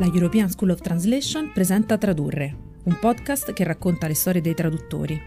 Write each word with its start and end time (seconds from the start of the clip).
La 0.00 0.06
European 0.06 0.48
School 0.48 0.70
of 0.70 0.80
Translation 0.80 1.52
presenta 1.52 1.98
Tradurre, 1.98 2.56
un 2.84 2.98
podcast 2.98 3.52
che 3.52 3.64
racconta 3.64 4.06
le 4.06 4.14
storie 4.14 4.40
dei 4.40 4.54
traduttori. 4.54 5.20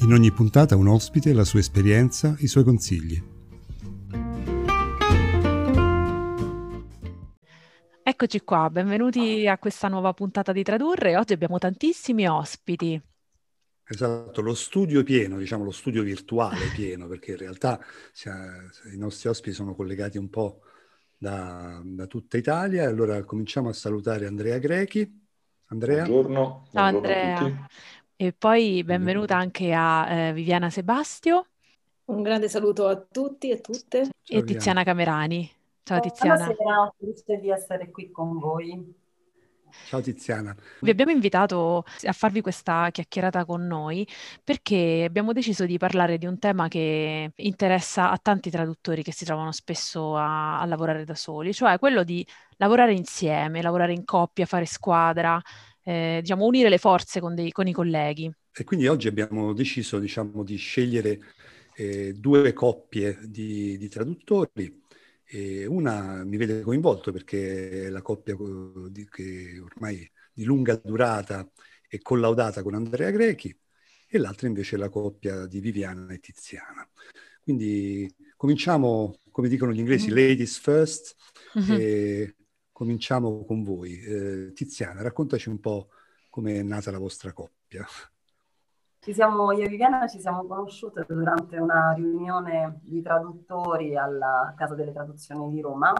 In 0.00 0.12
ogni 0.14 0.32
puntata 0.32 0.76
un 0.76 0.88
ospite, 0.88 1.34
la 1.34 1.44
sua 1.44 1.58
esperienza, 1.58 2.34
i 2.38 2.46
suoi 2.46 2.64
consigli. 2.64 3.22
Eccoci 8.02 8.40
qua, 8.40 8.70
benvenuti 8.70 9.46
a 9.46 9.58
questa 9.58 9.88
nuova 9.88 10.14
puntata 10.14 10.52
di 10.52 10.62
Tradurre. 10.62 11.18
Oggi 11.18 11.34
abbiamo 11.34 11.58
tantissimi 11.58 12.26
ospiti. 12.26 12.98
Esatto, 13.86 14.40
lo 14.40 14.54
studio 14.54 15.00
è 15.00 15.02
pieno, 15.02 15.36
diciamo 15.36 15.64
lo 15.64 15.70
studio 15.70 16.02
virtuale 16.02 16.70
pieno, 16.74 17.06
perché 17.08 17.32
in 17.32 17.36
realtà 17.36 17.78
i 18.90 18.96
nostri 18.96 19.28
ospiti 19.28 19.54
sono 19.54 19.74
collegati 19.74 20.16
un 20.16 20.30
po' 20.30 20.60
da, 21.16 21.80
da 21.82 22.06
tutta 22.06 22.36
Italia. 22.36 22.88
Allora 22.88 23.22
cominciamo 23.24 23.68
a 23.68 23.72
salutare 23.72 24.26
Andrea 24.26 24.58
Grechi. 24.58 25.22
Andrea. 25.66 26.04
Buongiorno. 26.04 26.66
Ciao 26.72 26.84
Andrea. 26.84 27.66
E 28.16 28.32
poi 28.32 28.84
benvenuta 28.84 29.36
anche 29.36 29.72
a 29.72 30.10
eh, 30.10 30.32
Viviana 30.32 30.70
Sebastio. 30.70 31.46
Un 32.06 32.22
grande 32.22 32.48
saluto 32.48 32.86
a 32.86 32.96
tutti 32.96 33.50
e 33.50 33.60
tutte. 33.60 34.10
Ciao, 34.22 34.38
e 34.38 34.44
Tiziana 34.44 34.84
Camerani. 34.84 35.50
Ciao 35.82 36.00
Tiziana. 36.00 36.46
Buonasera, 36.46 36.94
felice 36.98 37.40
di 37.40 37.50
essere 37.50 37.90
qui 37.90 38.10
con 38.10 38.38
voi. 38.38 38.94
Ciao 39.86 40.00
Tiziana. 40.00 40.54
Vi 40.80 40.90
abbiamo 40.90 41.10
invitato 41.10 41.84
a 42.02 42.12
farvi 42.12 42.40
questa 42.40 42.88
chiacchierata 42.90 43.44
con 43.44 43.66
noi 43.66 44.06
perché 44.42 45.04
abbiamo 45.06 45.32
deciso 45.32 45.66
di 45.66 45.78
parlare 45.78 46.18
di 46.18 46.26
un 46.26 46.38
tema 46.38 46.68
che 46.68 47.32
interessa 47.34 48.10
a 48.10 48.18
tanti 48.18 48.50
traduttori 48.50 49.02
che 49.02 49.12
si 49.12 49.24
trovano 49.24 49.52
spesso 49.52 50.16
a, 50.16 50.60
a 50.60 50.64
lavorare 50.64 51.04
da 51.04 51.14
soli, 51.14 51.52
cioè 51.52 51.78
quello 51.78 52.02
di 52.02 52.26
lavorare 52.56 52.92
insieme, 52.92 53.62
lavorare 53.62 53.92
in 53.92 54.04
coppia, 54.04 54.46
fare 54.46 54.66
squadra, 54.66 55.40
eh, 55.82 56.18
diciamo 56.22 56.46
unire 56.46 56.68
le 56.68 56.78
forze 56.78 57.20
con, 57.20 57.34
dei, 57.34 57.52
con, 57.52 57.66
i 57.66 57.72
colleghi. 57.72 58.32
E 58.52 58.64
quindi 58.64 58.86
oggi 58.86 59.08
abbiamo 59.08 59.52
deciso 59.52 59.98
diciamo, 59.98 60.42
di 60.42 60.56
scegliere 60.56 61.20
eh, 61.76 62.14
due 62.14 62.52
coppie 62.52 63.18
di, 63.22 63.76
di 63.76 63.88
traduttori 63.88 64.83
e 65.24 65.66
una 65.66 66.22
mi 66.24 66.36
vede 66.36 66.60
coinvolto 66.60 67.10
perché 67.10 67.86
è 67.86 67.88
la 67.88 68.02
coppia 68.02 68.36
di, 68.88 69.08
che 69.08 69.58
ormai 69.58 70.10
di 70.32 70.44
lunga 70.44 70.76
durata 70.76 71.48
è 71.88 71.98
collaudata 71.98 72.62
con 72.62 72.74
Andrea 72.74 73.10
Grechi 73.10 73.56
e 74.06 74.18
l'altra 74.18 74.46
invece 74.46 74.76
è 74.76 74.78
la 74.78 74.88
coppia 74.88 75.46
di 75.46 75.60
Viviana 75.60 76.12
e 76.12 76.20
Tiziana. 76.20 76.88
Quindi 77.42 78.12
cominciamo, 78.36 79.18
come 79.30 79.48
dicono 79.48 79.72
gli 79.72 79.78
inglesi, 79.78 80.06
mm-hmm. 80.10 80.28
ladies 80.28 80.58
first, 80.58 81.16
mm-hmm. 81.58 81.80
e 81.80 82.36
cominciamo 82.70 83.44
con 83.44 83.62
voi. 83.62 84.00
Eh, 84.00 84.52
Tiziana, 84.54 85.02
raccontaci 85.02 85.48
un 85.48 85.60
po' 85.60 85.88
come 86.30 86.60
è 86.60 86.62
nata 86.62 86.90
la 86.90 86.98
vostra 86.98 87.32
coppia. 87.32 87.86
Siamo, 89.12 89.52
io 89.52 89.64
e 89.64 89.68
Viviana 89.68 90.06
ci 90.06 90.18
siamo 90.18 90.46
conosciute 90.46 91.04
durante 91.06 91.58
una 91.58 91.92
riunione 91.92 92.80
di 92.82 93.02
traduttori 93.02 93.96
alla 93.96 94.54
Casa 94.56 94.74
delle 94.74 94.92
Traduzioni 94.92 95.50
di 95.50 95.60
Roma 95.60 95.92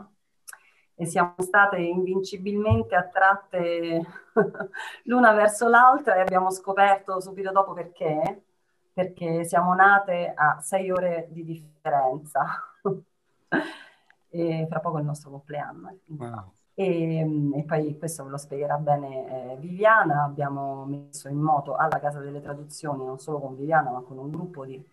e 0.95 1.05
siamo 1.05 1.35
state 1.37 1.77
invincibilmente 1.77 2.95
attratte 2.95 4.01
l'una 5.03 5.33
verso 5.33 5.67
l'altra 5.67 6.15
e 6.15 6.21
abbiamo 6.21 6.49
scoperto 6.49 7.21
subito 7.21 7.51
dopo 7.51 7.73
perché, 7.73 8.43
perché 8.91 9.43
siamo 9.43 9.75
nate 9.75 10.33
a 10.35 10.59
sei 10.61 10.89
ore 10.89 11.27
di 11.29 11.43
differenza 11.43 12.43
e 14.29 14.65
fra 14.67 14.79
poco 14.79 14.97
è 14.97 15.01
il 15.01 15.05
nostro 15.05 15.29
compleanno. 15.29 15.99
Wow. 16.07 16.53
E, 16.77 17.19
e, 17.55 17.63
poi 17.63 17.97
questo 17.97 18.25
ve 18.25 18.31
lo 18.31 18.37
spiegherà 18.37 18.75
bene 18.77 19.53
eh, 19.53 19.57
Viviana. 19.57 20.25
Abbiamo 20.25 20.83
messo 20.83 21.29
in 21.29 21.39
moto 21.39 21.75
alla 21.75 21.99
Casa 21.99 22.19
delle 22.19 22.41
Traduzioni, 22.41 23.05
non 23.05 23.17
solo 23.17 23.39
con 23.39 23.55
Viviana, 23.55 23.91
ma 23.91 24.01
con 24.01 24.17
un 24.17 24.29
gruppo 24.29 24.65
di, 24.65 24.83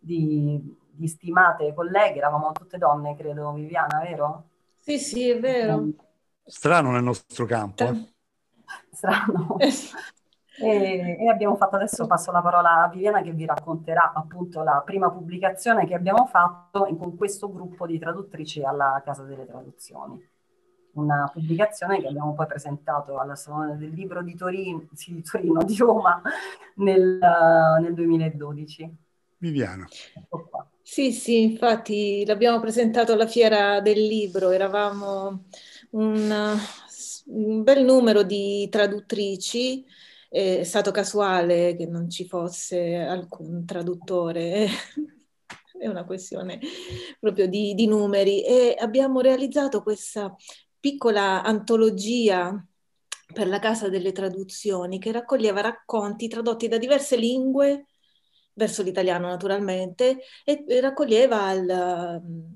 di, 0.00 0.76
di 0.90 1.06
stimate 1.06 1.72
colleghe. 1.74 2.18
Eravamo 2.18 2.50
tutte 2.50 2.76
donne, 2.76 3.14
credo, 3.14 3.52
Viviana, 3.52 4.00
vero? 4.00 4.48
Sì, 4.74 4.98
sì, 4.98 5.30
è 5.30 5.38
vero. 5.38 5.86
Strano 6.44 6.90
nel 6.90 7.04
nostro 7.04 7.46
campo. 7.46 7.84
Eh? 7.84 8.12
Strano. 8.90 9.56
E, 10.60 11.16
e, 11.20 11.28
abbiamo 11.28 11.54
fatto 11.54 11.76
adesso 11.76 12.08
passo 12.08 12.32
la 12.32 12.42
parola 12.42 12.82
a 12.82 12.88
Viviana 12.88 13.22
che 13.22 13.30
vi 13.30 13.46
racconterà 13.46 14.10
appunto 14.12 14.64
la 14.64 14.82
prima 14.84 15.08
pubblicazione 15.08 15.86
che 15.86 15.94
abbiamo 15.94 16.26
fatto 16.26 16.84
con 16.98 17.16
questo 17.16 17.48
gruppo 17.48 17.86
di 17.86 17.96
traduttrici 17.96 18.64
alla 18.64 19.00
Casa 19.04 19.22
delle 19.22 19.46
Traduzioni 19.46 20.20
una 20.98 21.30
pubblicazione 21.32 22.00
che 22.00 22.08
abbiamo 22.08 22.34
poi 22.34 22.46
presentato 22.46 23.18
alla 23.18 23.34
Salone 23.34 23.76
del 23.76 23.90
Libro 23.90 24.22
di 24.22 24.34
Torino, 24.34 24.86
sì, 24.92 25.14
di, 25.14 25.22
Torino, 25.22 25.62
di 25.62 25.76
Roma 25.76 26.20
nel, 26.76 27.18
uh, 27.20 27.82
nel 27.82 27.94
2012. 27.94 28.96
Viviana. 29.38 29.86
Sì, 30.82 31.12
sì, 31.12 31.42
infatti 31.42 32.24
l'abbiamo 32.26 32.60
presentato 32.60 33.12
alla 33.12 33.26
Fiera 33.26 33.80
del 33.80 34.00
Libro, 34.00 34.50
eravamo 34.50 35.44
un, 35.90 36.58
un 37.26 37.62
bel 37.62 37.84
numero 37.84 38.22
di 38.22 38.68
traduttrici, 38.68 39.84
è 40.28 40.62
stato 40.62 40.90
casuale 40.90 41.74
che 41.76 41.86
non 41.86 42.10
ci 42.10 42.26
fosse 42.26 42.96
alcun 42.96 43.64
traduttore. 43.64 44.66
È 45.78 45.86
una 45.86 46.04
questione 46.04 46.58
proprio 47.20 47.46
di, 47.46 47.72
di, 47.74 47.86
numeri. 47.86 48.44
E 48.44 48.74
abbiamo 48.76 49.20
realizzato 49.20 49.80
questa 49.80 50.34
piccola 50.80 51.42
antologia 51.42 52.64
per 53.32 53.46
la 53.46 53.58
Casa 53.58 53.88
delle 53.88 54.12
Traduzioni 54.12 54.98
che 54.98 55.12
raccoglieva 55.12 55.60
racconti 55.60 56.28
tradotti 56.28 56.68
da 56.68 56.78
diverse 56.78 57.16
lingue, 57.16 57.86
verso 58.54 58.82
l'italiano 58.82 59.28
naturalmente, 59.28 60.18
e 60.44 60.64
raccoglieva 60.80 61.52
il, 61.52 62.52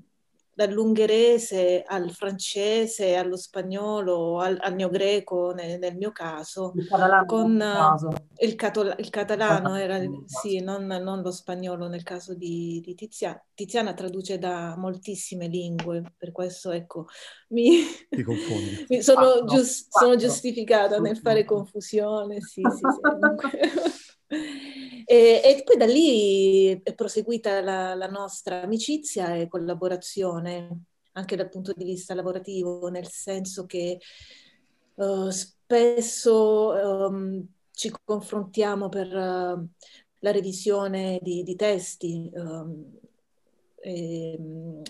dall'ungherese 0.53 1.83
al 1.85 2.11
francese, 2.11 3.15
allo 3.15 3.35
spagnolo, 3.35 4.39
al, 4.39 4.57
al 4.61 4.75
neogreco 4.75 5.51
nel, 5.51 5.79
nel, 5.79 5.95
mio 5.95 6.11
caso, 6.11 6.73
il 6.75 6.87
catalano, 6.87 7.25
con 7.25 7.57
caso. 7.57 8.13
Il, 8.37 8.55
catol- 8.55 8.95
il, 8.97 9.09
catalano 9.09 9.75
era, 9.75 9.99
sì, 10.25 10.59
non, 10.59 10.85
non, 10.85 11.21
lo 11.21 11.31
spagnolo 11.31 11.87
nel 11.87 12.03
caso 12.03 12.35
di, 12.35 12.81
di 12.83 12.93
Tiziana. 12.93 13.43
Tiziana 13.53 13.93
traduce 13.93 14.37
da 14.37 14.75
moltissime 14.77 15.47
lingue, 15.47 16.03
per 16.17 16.31
questo 16.31 16.71
ecco, 16.71 17.07
mi, 17.49 17.81
mi 18.89 19.01
sono, 19.01 19.45
gius- 19.45 19.87
sono, 19.89 20.15
giustificata 20.15 20.99
nel 20.99 21.17
fare 21.17 21.45
confusione, 21.45 22.41
sì, 22.41 22.61
sì, 22.61 22.85
sì 22.85 24.11
E, 25.05 25.41
e, 25.43 25.63
poi 25.63 25.77
da 25.77 25.85
lì 25.85 26.81
è 26.83 26.93
proseguita 26.93 27.61
la, 27.61 27.93
la, 27.95 28.07
nostra 28.07 28.61
amicizia 28.61 29.35
e 29.35 29.47
collaborazione 29.47 30.85
anche 31.13 31.35
dal 31.35 31.49
punto 31.49 31.73
di 31.75 31.83
vista 31.83 32.13
lavorativo, 32.15 32.89
nel 32.89 33.07
senso 33.07 33.65
che 33.65 33.99
uh, 34.95 35.29
spesso 35.29 36.69
um, 37.09 37.45
ci 37.71 37.91
confrontiamo 38.03 38.89
per 38.89 39.07
uh, 39.07 39.67
la 40.19 40.31
revisione 40.31 41.19
di, 41.21 41.43
di 41.43 41.55
testi, 41.55 42.29
um, 42.33 42.99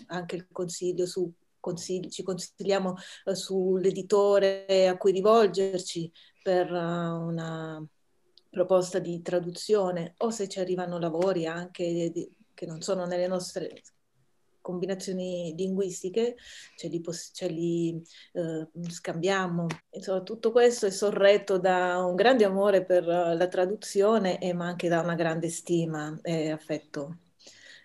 anche 0.07 0.35
il 0.35 0.47
consiglio 0.51 1.06
su 1.06 1.31
consigli, 1.59 2.09
ci 2.09 2.24
consigliamo 2.24 2.95
uh, 3.25 3.34
sull'editore 3.34 4.88
a 4.88 4.97
cui 4.97 5.12
rivolgerci 5.12 6.12
per 6.41 6.72
una 6.72 7.85
proposta 8.53 9.00
di 9.00 9.19
traduzione 9.24 10.14
o 10.18 10.30
se 10.30 10.47
ci 10.47 10.59
arrivano 10.59 11.00
lavori 11.00 11.47
anche 11.47 12.12
di, 12.14 12.31
che 12.53 12.68
non 12.68 12.81
sono 12.81 13.06
nelle 13.08 13.25
nostre 13.25 13.81
combinazioni 14.62 15.56
linguistiche, 15.57 16.36
ce 16.78 16.88
li, 16.88 17.01
ce 17.33 17.48
li 17.48 18.00
eh, 18.33 18.68
scambiamo. 18.89 19.66
Insomma, 19.89 20.22
tutto 20.22 20.51
questo 20.51 20.86
è 20.86 20.92
sorretto 20.92 21.57
da 21.57 21.98
un 22.06 22.13
grande 22.16 22.45
amore 22.45 22.86
per 22.86 23.06
la 23.06 23.48
traduzione, 23.48 24.39
e, 24.39 24.54
ma 24.54 24.68
anche 24.68 24.88
da 24.88 25.01
una 25.01 25.16
grande 25.16 25.50
stima 25.50 26.18
e 26.22 26.51
affetto 26.51 27.18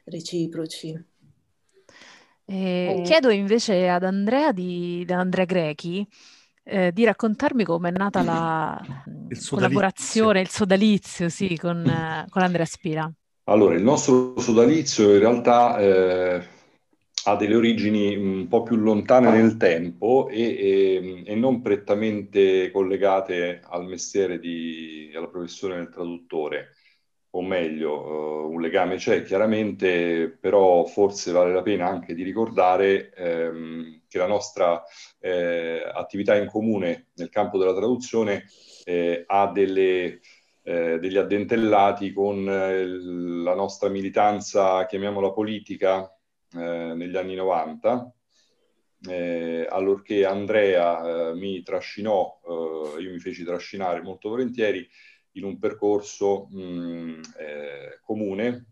reciproci. 0.05 1.05
Eh, 2.45 3.03
chiedo 3.05 3.31
invece 3.31 3.89
ad 3.89 4.05
Andrea 4.05 4.53
di, 4.53 5.01
ad 5.03 5.11
Andrea 5.11 5.45
Grechi 5.45 6.07
eh, 6.69 6.93
di 6.93 7.05
raccontarmi 7.05 7.65
come 7.65 7.89
è 7.89 7.93
nata 7.93 8.23
la 8.23 8.81
il 9.31 9.47
collaborazione, 9.49 10.41
il 10.41 10.49
sodalizio 10.49 11.29
sì, 11.29 11.57
con, 11.57 11.85
eh, 11.87 12.27
con, 12.29 12.43
Andrea 12.43 12.65
Spira. 12.65 13.11
Allora, 13.45 13.75
il 13.75 13.83
nostro 13.83 14.39
sodalizio 14.39 15.13
in 15.15 15.19
realtà 15.19 15.79
eh, 15.79 16.47
ha 17.25 17.37
delle 17.37 17.55
origini 17.55 18.15
un 18.17 18.47
po' 18.49 18.63
più 18.63 18.77
lontane 18.77 19.31
nel 19.31 19.57
tempo 19.57 20.29
e, 20.29 20.43
e, 20.43 21.23
e 21.25 21.35
non 21.35 21.63
prettamente 21.63 22.71
collegate 22.71 23.61
al 23.65 23.87
mestiere 23.87 24.39
di, 24.39 25.11
alla 25.15 25.29
professione 25.29 25.77
del 25.77 25.89
traduttore, 25.89 26.75
o 27.31 27.43
meglio, 27.43 28.47
uh, 28.47 28.51
un 28.51 28.61
legame 28.61 28.97
c'è 28.97 29.23
chiaramente, 29.23 30.29
però 30.29 30.85
forse 30.85 31.33
vale 31.33 31.53
la 31.53 31.63
pena 31.63 31.87
anche 31.87 32.15
di 32.15 32.23
ricordare 32.23 33.13
ehm, 33.15 33.98
che 34.09 34.19
la 34.19 34.27
nostra 34.27 34.83
eh, 35.21 35.83
attività 35.93 36.35
in 36.37 36.47
comune 36.47 37.09
nel 37.15 37.29
campo 37.29 37.59
della 37.59 37.75
traduzione 37.75 38.47
eh, 38.85 39.25
ha 39.27 39.51
delle, 39.53 40.21
eh, 40.63 40.99
degli 40.99 41.17
addentellati 41.17 42.13
con 42.13 42.49
eh, 42.49 42.87
la 42.87 43.55
nostra 43.55 43.89
militanza, 43.89 44.87
chiamiamola 44.87 45.33
politica, 45.33 46.11
eh, 46.55 46.95
negli 46.95 47.17
anni 47.17 47.35
90, 47.35 48.13
eh, 49.09 49.67
allorché 49.69 50.25
Andrea 50.25 51.33
mi 51.35 51.63
trascinò, 51.63 52.41
io 52.99 53.11
mi 53.11 53.21
feci 53.21 53.45
trascinare 53.45 54.01
molto 54.01 54.31
volentieri 54.31 54.89
in 55.33 55.45
un 55.45 55.59
percorso 55.59 56.49
mh, 56.51 57.21
eh, 57.39 58.01
comune 58.03 58.67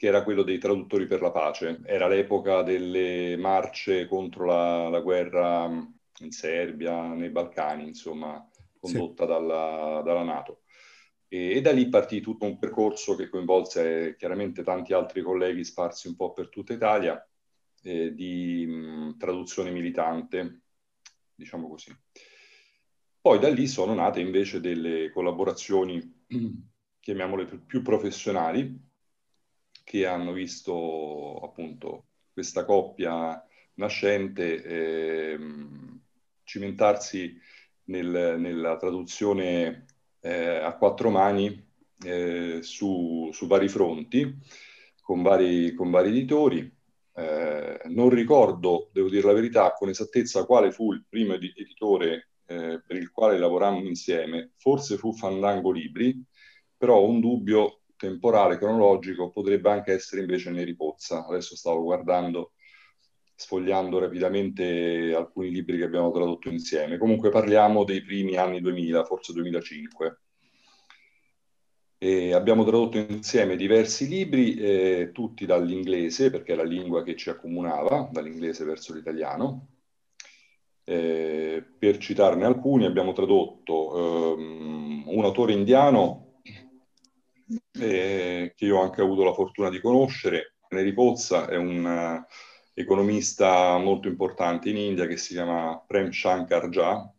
che 0.00 0.06
era 0.06 0.22
quello 0.22 0.42
dei 0.42 0.56
traduttori 0.56 1.06
per 1.06 1.20
la 1.20 1.30
pace. 1.30 1.82
Era 1.84 2.08
l'epoca 2.08 2.62
delle 2.62 3.36
marce 3.36 4.06
contro 4.08 4.46
la, 4.46 4.88
la 4.88 5.00
guerra 5.00 5.66
in 5.66 6.30
Serbia, 6.30 7.12
nei 7.12 7.28
Balcani, 7.28 7.86
insomma, 7.86 8.42
condotta 8.78 9.24
sì. 9.24 9.30
dalla, 9.30 10.00
dalla, 10.02 10.22
Nato. 10.22 10.62
E, 11.28 11.50
e, 11.50 11.60
da 11.60 11.72
lì 11.72 11.90
partì 11.90 12.22
tutto 12.22 12.46
un 12.46 12.58
percorso 12.58 13.14
che 13.14 13.28
coinvolse 13.28 14.16
chiaramente 14.16 14.62
tanti 14.62 14.94
altri 14.94 15.20
colleghi 15.20 15.64
sparsi 15.64 16.08
un 16.08 16.16
po' 16.16 16.32
per 16.32 16.48
tutta 16.48 16.72
Italia, 16.72 17.22
eh, 17.82 18.14
di 18.14 18.64
mh, 18.66 19.18
traduzione 19.18 19.70
militante, 19.70 20.62
diciamo 21.34 21.68
così. 21.68 21.94
Poi 23.20 23.38
da 23.38 23.50
lì 23.50 23.66
sono 23.66 23.92
nate 23.92 24.20
invece 24.20 24.60
delle 24.60 25.10
collaborazioni, 25.10 26.24
chiamiamole 26.98 27.44
più 27.44 27.82
professionali, 27.82 28.88
che 29.90 30.06
hanno 30.06 30.30
visto 30.30 31.40
appunto 31.42 32.04
questa 32.32 32.64
coppia 32.64 33.44
nascente 33.74 34.62
eh, 34.62 35.38
cimentarsi 36.44 37.36
nel, 37.86 38.36
nella 38.38 38.76
traduzione 38.76 39.86
eh, 40.20 40.58
a 40.58 40.76
quattro 40.76 41.10
mani 41.10 41.68
eh, 42.04 42.60
su, 42.62 43.30
su, 43.32 43.48
vari 43.48 43.66
fronti, 43.66 44.32
con 45.02 45.22
vari, 45.22 45.74
con 45.74 45.90
vari 45.90 46.10
editori. 46.10 46.72
Eh, 47.12 47.80
non 47.86 48.10
ricordo, 48.10 48.90
devo 48.92 49.08
dire 49.08 49.26
la 49.26 49.32
verità, 49.32 49.72
con 49.72 49.88
esattezza 49.88 50.46
quale 50.46 50.70
fu 50.70 50.92
il 50.92 51.04
primo 51.08 51.34
editore 51.34 52.28
eh, 52.46 52.80
per 52.86 52.96
il 52.96 53.10
quale 53.10 53.38
lavorammo 53.38 53.88
insieme, 53.88 54.52
forse 54.56 54.96
fu 54.96 55.12
Fandango 55.12 55.72
Libri, 55.72 56.24
però 56.76 57.02
un 57.04 57.18
dubbio 57.18 57.79
temporale, 58.00 58.56
cronologico, 58.56 59.30
potrebbe 59.30 59.70
anche 59.70 59.92
essere 59.92 60.22
invece 60.22 60.50
Neri 60.50 60.74
Pozza. 60.74 61.26
Adesso 61.26 61.54
stavo 61.54 61.82
guardando, 61.82 62.52
sfogliando 63.34 63.98
rapidamente 63.98 65.12
alcuni 65.14 65.50
libri 65.50 65.76
che 65.76 65.84
abbiamo 65.84 66.10
tradotto 66.10 66.48
insieme. 66.48 66.96
Comunque 66.96 67.28
parliamo 67.28 67.84
dei 67.84 68.02
primi 68.02 68.36
anni 68.36 68.62
2000, 68.62 69.04
forse 69.04 69.34
2005. 69.34 70.20
E 71.98 72.32
abbiamo 72.32 72.64
tradotto 72.64 72.96
insieme 72.96 73.56
diversi 73.56 74.08
libri, 74.08 74.54
eh, 74.54 75.10
tutti 75.12 75.44
dall'inglese, 75.44 76.30
perché 76.30 76.54
è 76.54 76.56
la 76.56 76.64
lingua 76.64 77.02
che 77.02 77.14
ci 77.14 77.28
accomunava, 77.28 78.08
dall'inglese 78.10 78.64
verso 78.64 78.94
l'italiano, 78.94 79.68
eh, 80.84 81.62
per 81.78 81.98
citarne 81.98 82.46
alcuni, 82.46 82.86
abbiamo 82.86 83.12
tradotto 83.12 84.36
ehm, 84.38 85.02
un 85.08 85.24
autore 85.24 85.52
indiano 85.52 86.29
eh, 87.78 88.52
che 88.56 88.64
io 88.64 88.78
ho 88.78 88.82
anche 88.82 89.00
avuto 89.00 89.24
la 89.24 89.32
fortuna 89.32 89.70
di 89.70 89.80
conoscere, 89.80 90.54
Neri 90.70 90.92
Pozza, 90.92 91.48
è 91.48 91.56
un 91.56 91.84
uh, 91.84 92.24
economista 92.74 93.76
molto 93.78 94.08
importante 94.08 94.68
in 94.68 94.76
India 94.76 95.06
che 95.06 95.16
si 95.16 95.34
chiama 95.34 95.82
Prem 95.86 96.10
Shankar 96.10 96.68
Jha, 96.68 97.12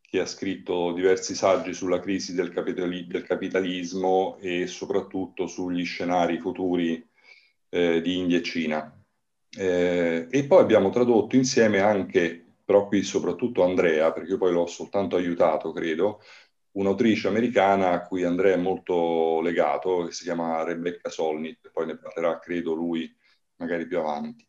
che 0.00 0.20
ha 0.20 0.26
scritto 0.26 0.92
diversi 0.92 1.34
saggi 1.34 1.72
sulla 1.74 2.00
crisi 2.00 2.34
del, 2.34 2.50
capitali- 2.50 3.06
del 3.06 3.24
capitalismo 3.24 4.38
e 4.40 4.66
soprattutto 4.66 5.46
sugli 5.46 5.84
scenari 5.84 6.38
futuri 6.38 7.06
eh, 7.70 8.00
di 8.00 8.16
India 8.18 8.38
e 8.38 8.42
Cina. 8.42 8.92
Eh, 9.56 10.26
e 10.30 10.44
poi 10.44 10.60
abbiamo 10.60 10.90
tradotto 10.90 11.36
insieme 11.36 11.80
anche 11.80 12.48
però 12.68 12.86
qui 12.86 13.02
soprattutto 13.02 13.64
Andrea, 13.64 14.12
perché 14.12 14.32
io 14.32 14.36
poi 14.36 14.52
l'ho 14.52 14.66
soltanto 14.66 15.16
aiutato, 15.16 15.72
credo, 15.72 16.20
un'autrice 16.78 17.28
americana 17.28 17.90
a 17.90 18.02
cui 18.02 18.24
Andrea 18.24 18.54
è 18.54 18.58
molto 18.58 19.40
legato, 19.40 20.04
che 20.06 20.12
si 20.12 20.24
chiama 20.24 20.62
Rebecca 20.62 21.10
Solnit, 21.10 21.70
poi 21.72 21.86
ne 21.86 21.96
parlerà, 21.96 22.38
credo, 22.38 22.74
lui 22.74 23.12
magari 23.56 23.86
più 23.86 23.98
avanti. 23.98 24.46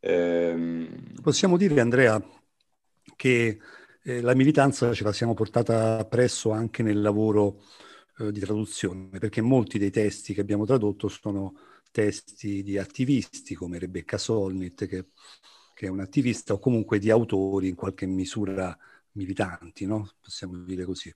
Ehm... 0.00 1.20
Possiamo 1.20 1.56
dire, 1.56 1.80
Andrea, 1.80 2.22
che 3.16 3.58
eh, 4.02 4.20
la 4.20 4.34
militanza 4.34 4.92
ce 4.92 5.04
la 5.04 5.12
siamo 5.12 5.34
portata 5.34 6.04
presso 6.06 6.50
anche 6.50 6.82
nel 6.82 7.00
lavoro 7.00 7.62
eh, 8.18 8.30
di 8.30 8.40
traduzione, 8.40 9.18
perché 9.18 9.40
molti 9.40 9.78
dei 9.78 9.90
testi 9.90 10.32
che 10.32 10.40
abbiamo 10.40 10.64
tradotto 10.64 11.08
sono 11.08 11.54
testi 11.90 12.62
di 12.62 12.78
attivisti 12.78 13.54
come 13.54 13.78
Rebecca 13.78 14.16
Solnit, 14.16 14.86
che 14.86 15.06
che 15.80 15.86
è 15.86 15.88
un 15.88 16.00
attivista 16.00 16.52
o 16.52 16.58
comunque 16.58 16.98
di 16.98 17.08
autori 17.08 17.68
in 17.68 17.74
qualche 17.74 18.04
misura 18.04 18.76
militanti, 19.12 19.86
no? 19.86 20.10
possiamo 20.20 20.56
dire 20.64 20.84
così. 20.84 21.14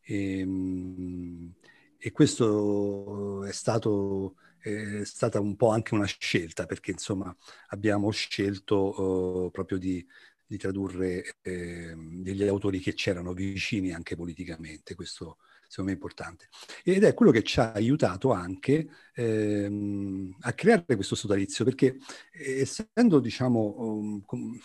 E, 0.00 0.38
ehm, 0.40 1.54
e 1.98 2.10
questo 2.12 3.44
è 3.44 3.52
stato 3.52 4.36
è 4.60 5.04
stata 5.04 5.40
un 5.40 5.56
po' 5.56 5.70
anche 5.70 5.94
una 5.94 6.04
scelta 6.04 6.66
perché 6.66 6.90
insomma 6.90 7.34
abbiamo 7.68 8.10
scelto 8.10 9.46
uh, 9.46 9.50
proprio 9.50 9.78
di, 9.78 10.06
di 10.46 10.58
tradurre 10.58 11.36
eh, 11.40 11.94
degli 11.96 12.42
autori 12.46 12.78
che 12.80 12.92
c'erano 12.92 13.32
vicini 13.32 13.92
anche 13.92 14.16
politicamente, 14.16 14.94
questo 14.94 15.38
secondo 15.70 15.92
me 15.92 15.96
importante. 15.96 16.48
Ed 16.82 17.04
è 17.04 17.14
quello 17.14 17.30
che 17.30 17.44
ci 17.44 17.60
ha 17.60 17.72
aiutato 17.72 18.32
anche 18.32 18.88
ehm, 19.14 20.36
a 20.40 20.52
creare 20.52 20.96
questo 20.96 21.14
sodalizio, 21.14 21.64
perché 21.64 21.96
eh, 22.32 22.60
essendo, 22.60 23.20
diciamo, 23.20 23.76
um, 23.78 24.20
com, 24.24 24.58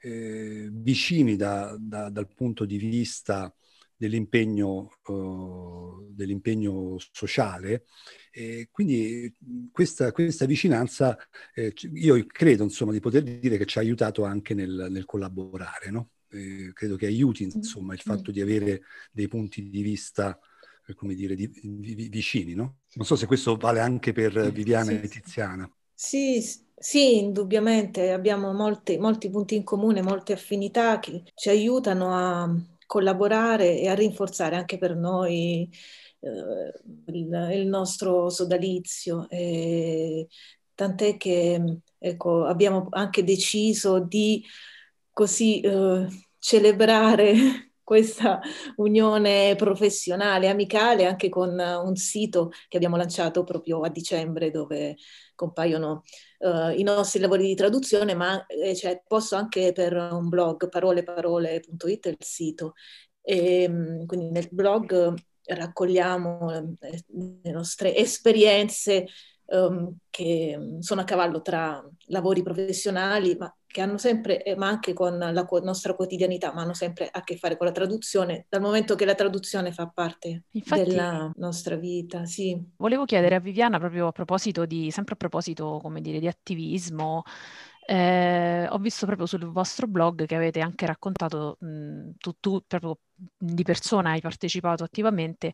eh, 0.00 0.68
vicini 0.72 1.36
da, 1.36 1.76
da, 1.78 2.10
dal 2.10 2.26
punto 2.34 2.64
di 2.64 2.76
vista 2.76 3.54
dell'impegno, 3.96 4.90
uh, 5.06 6.08
dell'impegno 6.10 6.96
sociale. 7.12 7.84
E 8.32 8.68
quindi 8.72 9.32
questa, 9.70 10.10
questa 10.10 10.44
vicinanza, 10.44 11.16
eh, 11.54 11.72
io 11.94 12.26
credo 12.26 12.64
insomma 12.64 12.90
di 12.90 12.98
poter 12.98 13.22
dire 13.22 13.58
che 13.58 13.66
ci 13.66 13.78
ha 13.78 13.80
aiutato 13.80 14.24
anche 14.24 14.54
nel, 14.54 14.88
nel 14.90 15.04
collaborare, 15.04 15.90
no? 15.90 16.10
Eh, 16.32 16.72
credo 16.72 16.96
che 16.96 17.06
aiuti 17.06 17.44
insomma 17.44 17.94
il 17.94 18.00
fatto 18.00 18.30
di 18.30 18.40
avere 18.40 18.82
dei 19.10 19.28
punti 19.28 19.68
di 19.68 19.82
vista 19.82 20.38
eh, 20.86 20.94
come 20.94 21.14
dire 21.14 21.34
di, 21.34 21.50
di, 21.50 22.08
vicini 22.08 22.54
no? 22.54 22.78
non 22.94 23.06
so 23.06 23.16
se 23.16 23.26
questo 23.26 23.56
vale 23.56 23.80
anche 23.80 24.12
per 24.12 24.50
Viviana 24.52 24.90
sì, 24.90 25.00
e 25.00 25.08
Tiziana 25.08 25.70
sì 25.94 26.70
sì, 26.82 27.18
indubbiamente 27.18 28.10
abbiamo 28.10 28.52
molti, 28.52 28.98
molti 28.98 29.30
punti 29.30 29.54
in 29.54 29.62
comune, 29.62 30.02
molte 30.02 30.32
affinità 30.32 30.98
che 30.98 31.22
ci 31.32 31.48
aiutano 31.48 32.12
a 32.12 32.52
collaborare 32.86 33.78
e 33.78 33.86
a 33.88 33.94
rinforzare 33.94 34.56
anche 34.56 34.78
per 34.78 34.96
noi 34.96 35.70
eh, 36.18 36.72
il, 37.12 37.50
il, 37.52 37.66
nostro 37.68 38.30
sodalizio. 38.30 39.28
E, 39.30 40.26
tant'è 40.74 41.16
che 41.16 41.78
ecco, 41.98 42.46
abbiamo 42.46 42.88
anche 42.90 43.22
deciso 43.22 44.00
di 44.00 44.44
così 45.12 45.60
eh, 45.60 46.06
celebrare 46.38 47.34
questa 47.82 48.40
unione 48.76 49.54
professionale, 49.56 50.48
amicale, 50.48 51.04
anche 51.04 51.28
con 51.28 51.58
un 51.58 51.96
sito 51.96 52.50
che 52.68 52.76
abbiamo 52.76 52.96
lanciato 52.96 53.44
proprio 53.44 53.80
a 53.80 53.88
dicembre 53.88 54.50
dove 54.50 54.96
compaiono 55.34 56.02
uh, 56.38 56.70
i 56.70 56.82
nostri 56.84 57.20
lavori 57.20 57.46
di 57.46 57.54
traduzione, 57.54 58.14
ma 58.14 58.46
eh, 58.46 58.74
cioè, 58.74 59.02
posso 59.06 59.36
anche 59.36 59.72
per 59.72 59.94
un 59.94 60.28
blog, 60.28 60.68
paroleparole.it, 60.68 62.06
il 62.06 62.16
sito. 62.20 62.74
E, 63.20 63.68
mm, 63.68 64.06
quindi 64.06 64.30
nel 64.30 64.48
blog 64.50 65.14
raccogliamo 65.44 66.76
eh, 66.80 67.04
le 67.42 67.50
nostre 67.50 67.96
esperienze 67.96 69.06
um, 69.52 69.96
che 70.10 70.58
sono 70.80 71.00
a 71.00 71.04
cavallo 71.04 71.40
tra 71.42 71.82
lavori 72.06 72.42
professionali, 72.42 73.36
ma 73.38 73.54
che 73.66 73.80
hanno 73.80 73.96
sempre, 73.96 74.42
eh, 74.42 74.54
ma 74.54 74.68
anche 74.68 74.92
con 74.92 75.16
la 75.16 75.46
nostra 75.62 75.94
quotidianità, 75.94 76.52
ma 76.52 76.60
hanno 76.60 76.74
sempre 76.74 77.08
a 77.10 77.22
che 77.22 77.36
fare 77.36 77.56
con 77.56 77.66
la 77.66 77.72
traduzione, 77.72 78.46
dal 78.48 78.60
momento 78.60 78.94
che 78.94 79.06
la 79.06 79.14
traduzione 79.14 79.72
fa 79.72 79.86
parte 79.86 80.44
Infatti, 80.50 80.82
della 80.82 81.32
nostra 81.36 81.76
vita. 81.76 82.26
Sì. 82.26 82.62
Volevo 82.76 83.04
chiedere 83.06 83.34
a 83.34 83.40
Viviana, 83.40 83.78
proprio 83.78 84.08
a 84.08 84.12
proposito 84.12 84.66
di, 84.66 84.90
sempre 84.90 85.14
a 85.14 85.16
proposito, 85.16 85.78
come 85.82 86.02
dire, 86.02 86.18
di 86.18 86.28
attivismo, 86.28 87.22
Eh, 87.92 88.66
ho 88.70 88.78
visto 88.78 89.04
proprio 89.04 89.26
sul 89.26 89.44
vostro 89.52 89.86
blog 89.86 90.24
che 90.24 90.34
avete 90.34 90.60
anche 90.60 90.86
raccontato, 90.86 91.58
mh, 91.60 92.12
tu, 92.16 92.32
tu, 92.40 92.62
proprio 92.66 92.98
di 93.36 93.62
persona 93.64 94.12
hai 94.12 94.20
partecipato 94.22 94.82
attivamente, 94.82 95.52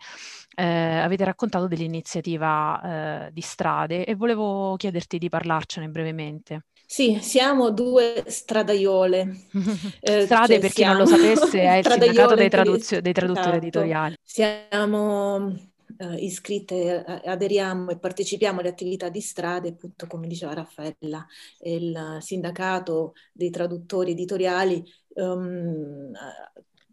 eh, 0.54 0.64
avete 0.64 1.24
raccontato 1.24 1.66
dell'iniziativa 1.66 3.26
eh, 3.26 3.32
di 3.32 3.40
strade 3.40 4.04
e 4.04 4.14
volevo 4.14 4.76
chiederti 4.76 5.18
di 5.18 5.28
parlarcene 5.28 5.88
brevemente. 5.88 6.66
Sì, 6.86 7.18
siamo 7.20 7.70
due 7.70 8.22
stradaiole. 8.28 9.46
Eh, 10.00 10.22
Strade, 10.22 10.46
cioè 10.46 10.58
per 10.60 10.72
chi 10.72 10.84
non 10.84 10.96
lo 10.96 11.06
sapesse, 11.06 11.60
è 11.60 11.76
il 11.78 11.86
sindacato 11.90 12.34
dei, 12.36 12.48
traduzio- 12.48 13.00
dei 13.00 13.12
traduttori 13.12 13.56
esatto. 13.56 13.66
editoriali. 13.66 14.14
Siamo 14.22 15.67
eh, 15.96 16.14
iscritte, 16.16 17.02
aderiamo 17.04 17.90
e 17.90 17.98
partecipiamo 17.98 18.60
alle 18.60 18.68
attività 18.68 19.08
di 19.08 19.20
strade, 19.20 19.70
appunto 19.70 20.06
come 20.06 20.26
diceva 20.26 20.54
Raffaella, 20.54 21.26
il 21.60 22.18
sindacato 22.20 23.14
dei 23.32 23.50
traduttori 23.50 24.12
editoriali 24.12 24.84
um, 25.14 26.12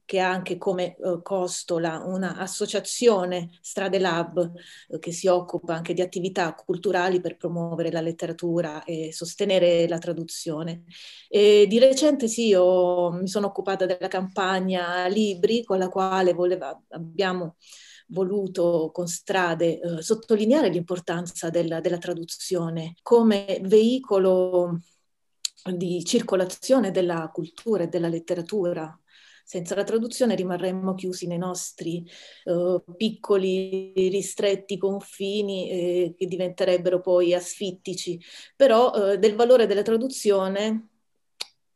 che 0.05 0.19
ha 0.19 0.29
anche 0.29 0.57
come 0.57 0.95
uh, 0.99 1.21
costo 1.23 1.79
la, 1.79 2.03
un'associazione 2.05 3.49
Strade 3.59 3.97
Lab 3.97 4.53
uh, 4.87 4.99
che 4.99 5.11
si 5.11 5.27
occupa 5.27 5.73
anche 5.73 5.93
di 5.93 6.01
attività 6.01 6.53
culturali 6.53 7.19
per 7.19 7.37
promuovere 7.37 7.91
la 7.91 8.01
letteratura 8.01 8.83
e 8.83 9.11
sostenere 9.11 9.87
la 9.87 9.97
traduzione. 9.97 10.83
E 11.27 11.65
di 11.67 11.79
recente 11.79 12.27
sì, 12.27 12.47
io 12.47 13.11
mi 13.11 13.27
sono 13.27 13.47
occupata 13.47 13.85
della 13.87 14.07
campagna 14.07 15.07
Libri 15.07 15.63
con 15.63 15.79
la 15.79 15.89
quale 15.89 16.33
voleva, 16.33 16.79
abbiamo 16.89 17.55
voluto 18.07 18.91
con 18.93 19.07
strade 19.07 19.79
eh, 19.79 20.01
sottolineare 20.01 20.69
l'importanza 20.69 21.49
della, 21.49 21.79
della 21.79 21.97
traduzione 21.97 22.95
come 23.01 23.59
veicolo 23.63 24.79
di 25.73 26.03
circolazione 26.05 26.91
della 26.91 27.29
cultura 27.33 27.83
e 27.83 27.87
della 27.87 28.07
letteratura 28.07 28.97
senza 29.47 29.75
la 29.75 29.83
traduzione 29.83 30.33
rimarremmo 30.33 30.95
chiusi 30.95 31.27
nei 31.27 31.37
nostri 31.37 32.03
uh, 32.45 32.83
piccoli 32.97 33.93
ristretti 33.93 34.75
confini 34.75 35.69
eh, 35.69 36.15
che 36.17 36.25
diventerebbero 36.25 36.99
poi 36.99 37.31
asfittici. 37.35 38.19
Però 38.55 38.91
uh, 38.91 39.17
del 39.17 39.35
valore 39.35 39.67
della 39.67 39.83
traduzione 39.83 40.87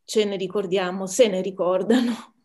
ce 0.03 0.25
ne 0.25 0.35
ricordiamo, 0.35 1.05
se 1.05 1.27
ne 1.27 1.41
ricordano 1.41 2.38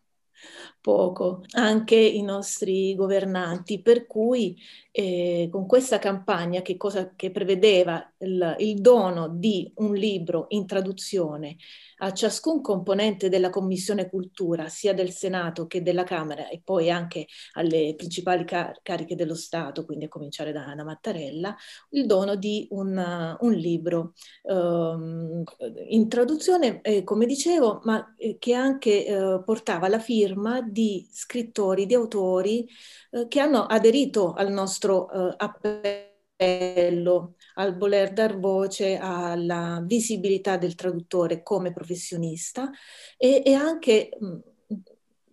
poco 0.85 1.41
anche 1.53 1.95
i 1.95 2.21
nostri 2.21 2.93
governanti, 2.93 3.81
per 3.81 4.05
cui 4.05 4.55
eh, 4.97 5.49
con 5.51 5.67
questa 5.67 5.99
campagna 5.99 6.61
che, 6.61 6.77
cosa, 6.77 7.11
che 7.17 7.29
prevedeva 7.29 8.13
il, 8.19 8.55
il, 8.59 8.79
dono 8.79 9.27
di 9.27 9.69
un 9.75 9.93
libro 9.93 10.45
in 10.49 10.65
traduzione 10.65 11.57
a 11.97 12.13
ciascun 12.13 12.61
componente 12.61 13.27
della 13.27 13.49
Commissione 13.49 14.09
Cultura, 14.09 14.69
sia 14.69 14.93
del 14.93 15.11
Senato 15.11 15.67
che 15.67 15.81
della 15.81 16.03
Camera 16.03 16.47
e 16.47 16.61
poi 16.63 16.89
anche 16.89 17.27
alle 17.53 17.93
principali 17.97 18.45
car- 18.45 18.79
cariche 18.83 19.15
dello 19.15 19.35
Stato, 19.35 19.83
quindi 19.83 20.05
a 20.05 20.07
cominciare 20.09 20.53
da 20.53 20.63
Anna 20.63 20.85
Mattarella, 20.85 21.53
il 21.89 22.05
dono 22.05 22.35
di 22.35 22.65
un, 22.71 23.35
un 23.37 23.51
libro 23.51 24.13
um, 24.43 25.43
in 25.89 26.07
traduzione, 26.07 26.79
eh, 26.81 27.03
come 27.03 27.25
dicevo, 27.25 27.81
ma 27.83 28.15
eh, 28.17 28.37
che 28.39 28.53
anche 28.53 29.05
eh, 29.05 29.41
portava 29.43 29.89
la 29.89 29.99
firma 29.99 30.61
di 30.61 31.05
scrittori, 31.11 31.85
di 31.85 31.95
autori 31.95 32.65
eh, 33.11 33.27
che 33.27 33.39
hanno 33.39 33.65
aderito 33.65 34.33
al 34.33 34.51
nostro 34.51 34.84
eh, 35.11 35.33
appello 35.37 37.35
al 37.55 37.77
voler 37.77 38.11
dar 38.13 38.37
voce 38.39 38.97
alla 38.97 39.81
visibilità 39.83 40.57
del 40.57 40.75
traduttore 40.75 41.41
come 41.43 41.71
professionista 41.71 42.69
e, 43.17 43.41
e 43.45 43.53
anche 43.53 44.09
mh, 44.19 44.37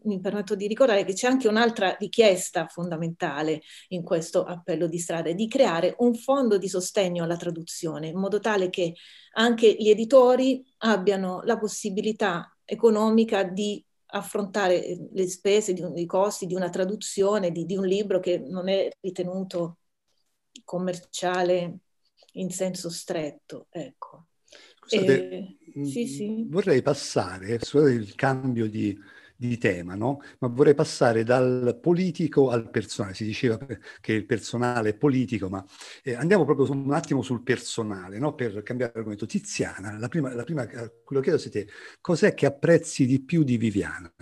mi 0.04 0.21
permetto 0.21 0.54
di 0.54 0.66
ricordare 0.66 1.04
che 1.04 1.12
c'è 1.12 1.28
anche 1.28 1.49
un'altra 1.49 1.97
richiesta 1.99 2.66
fondamentale 2.66 3.62
in 3.88 4.02
questo 4.02 4.44
appello 4.44 4.87
di 4.87 4.99
strada, 4.99 5.30
di 5.32 5.49
creare 5.49 5.94
un 5.99 6.14
fondo 6.14 6.59
di 6.59 6.68
sostegno 6.68 7.25
alla 7.25 7.37
traduzione, 7.37 8.09
in 8.09 8.18
modo 8.18 8.38
tale 8.38 8.71
che 8.71 8.94
anche 9.35 9.75
gli 9.78 9.88
editori 9.88 10.64
abbiano 10.78 11.42
la 11.44 11.59
possibilità 11.59 12.56
economica 12.64 13.42
di 13.44 13.85
affrontare 14.14 15.09
le 15.11 15.28
spese, 15.28 15.73
di, 15.73 15.83
i 15.97 16.07
costi 16.07 16.47
di 16.47 16.54
una 16.54 16.71
traduzione 16.71 17.50
di, 17.50 17.64
di 17.64 17.76
un 17.76 17.87
libro 17.87 18.21
che 18.21 18.38
non 18.38 18.69
è 18.69 18.88
ritenuto 19.00 19.78
commerciale 20.64 21.78
in 22.33 22.50
senso 22.50 22.90
stretto. 22.90 23.66
Ecco. 23.71 24.26
Scusate, 24.76 25.57
e, 25.75 25.87
sì, 25.87 26.07
sì. 26.07 26.47
vorrei 26.49 26.83
passare, 26.83 27.59
scusate 27.59 27.92
il 27.92 28.14
cambio 28.14 28.69
di, 28.69 28.97
di 29.49 29.58
tema, 29.58 29.94
no? 29.94 30.20
ma 30.38 30.49
vorrei 30.49 30.75
passare 30.75 31.25
dal 31.25 31.78
politico 31.80 32.50
al 32.50 32.70
personale. 32.70 33.14
Si 33.14 33.25
diceva 33.25 33.58
che 34.00 34.12
il 34.12 34.26
personale 34.26 34.90
è 34.90 34.94
politico, 34.94 35.49
ma 35.49 35.64
eh, 36.02 36.14
andiamo 36.14 36.44
proprio 36.44 36.70
un 36.70 36.92
attimo 36.92 37.22
sul 37.22 37.42
personale, 37.42 38.18
no? 38.18 38.34
per 38.34 38.62
cambiare 38.62 38.92
argomento. 38.94 39.26
Tiziana, 39.26 39.99
la 39.99 40.08
prima, 40.08 40.34
la 40.34 40.44
prima 40.44 40.66
quello 40.66 41.20
che 41.20 41.30
chiedo 41.30 41.42
a 41.42 41.50
te, 41.50 41.68
cos'è 42.00 42.34
che 42.34 42.46
apprezzi 42.46 43.06
di 43.06 43.20
più 43.22 43.42
di 43.42 43.56
Viviana? 43.56 44.12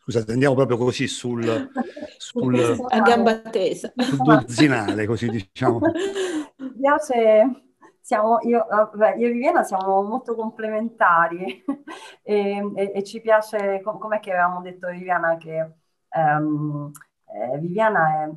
Scusate, 0.00 0.32
andiamo 0.32 0.54
proprio 0.54 0.78
così 0.78 1.06
sul... 1.06 1.70
sul 2.16 2.86
a 2.88 3.00
gamba 3.00 3.40
tesa. 3.40 3.92
Sul 3.94 4.16
dozzinale, 4.16 5.04
così 5.04 5.28
diciamo. 5.28 5.80
Mi 6.56 6.72
piace 6.80 7.67
siamo, 8.08 8.38
io, 8.40 8.66
io, 8.94 9.26
e 9.26 9.30
Viviana 9.30 9.62
siamo 9.62 10.02
molto 10.02 10.34
complementari 10.34 11.62
e, 12.24 12.72
e, 12.74 12.92
e, 12.94 13.04
ci 13.04 13.20
piace, 13.20 13.82
com- 13.82 13.98
com'è 13.98 14.18
che 14.18 14.30
avevamo 14.30 14.62
detto 14.62 14.88
Viviana, 14.88 15.36
che 15.36 15.72
um, 16.14 16.90
eh, 17.26 17.58
Viviana 17.58 18.22
è, 18.22 18.30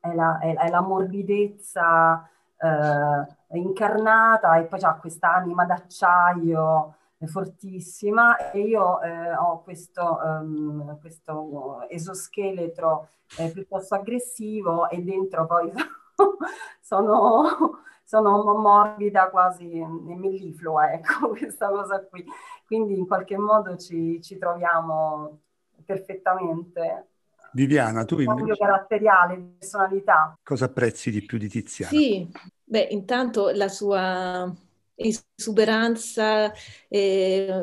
è, 0.00 0.14
la, 0.14 0.38
è, 0.40 0.52
è, 0.52 0.68
la, 0.68 0.80
morbidezza 0.80 2.28
eh, 2.58 3.56
incarnata 3.56 4.56
e 4.56 4.64
poi 4.64 4.82
ha 4.82 4.96
questa 4.96 5.32
anima 5.32 5.64
d'acciaio 5.64 6.94
fortissima 7.26 8.50
e 8.50 8.62
io 8.62 9.00
eh, 9.00 9.32
ho 9.32 9.62
questo, 9.62 10.18
um, 10.24 10.98
questo 10.98 11.86
esoscheletro 11.88 13.10
eh, 13.38 13.52
piuttosto 13.52 13.94
aggressivo 13.94 14.88
e 14.88 15.00
dentro 15.04 15.46
poi 15.46 15.70
sono 16.82 17.86
sono 18.08 18.42
morbida 18.56 19.28
quasi 19.28 19.66
melliflua, 19.66 20.92
ecco, 20.92 21.28
questa 21.36 21.68
cosa 21.68 22.02
qui. 22.08 22.24
Quindi 22.64 22.96
in 22.96 23.06
qualche 23.06 23.36
modo 23.36 23.76
ci, 23.76 24.18
ci 24.22 24.38
troviamo 24.38 25.40
perfettamente. 25.84 27.08
Viviana, 27.52 28.06
tu 28.06 28.18
invece... 28.18 28.56
caratteriale, 28.56 29.56
personalità. 29.58 30.38
Cosa 30.42 30.64
apprezzi 30.64 31.10
di 31.10 31.22
più 31.22 31.36
di 31.36 31.48
Tiziana? 31.48 31.92
Sì, 31.92 32.26
beh, 32.64 32.88
intanto 32.92 33.50
la 33.50 33.68
sua 33.68 34.50
esuberanza 34.94 36.50
eh, 36.88 37.62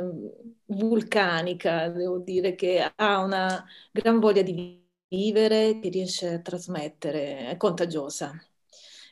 vulcanica, 0.65 1.89
devo 1.89 2.19
dire 2.19 2.53
che 2.53 2.91
ha 2.95 3.19
una 3.19 3.65
gran 3.91 4.19
voglia 4.19 4.43
di 4.43 4.79
vivere 5.07 5.79
che 5.79 5.89
riesce 5.89 6.35
a 6.35 6.39
trasmettere, 6.39 7.47
è 7.49 7.57
contagiosa. 7.57 8.39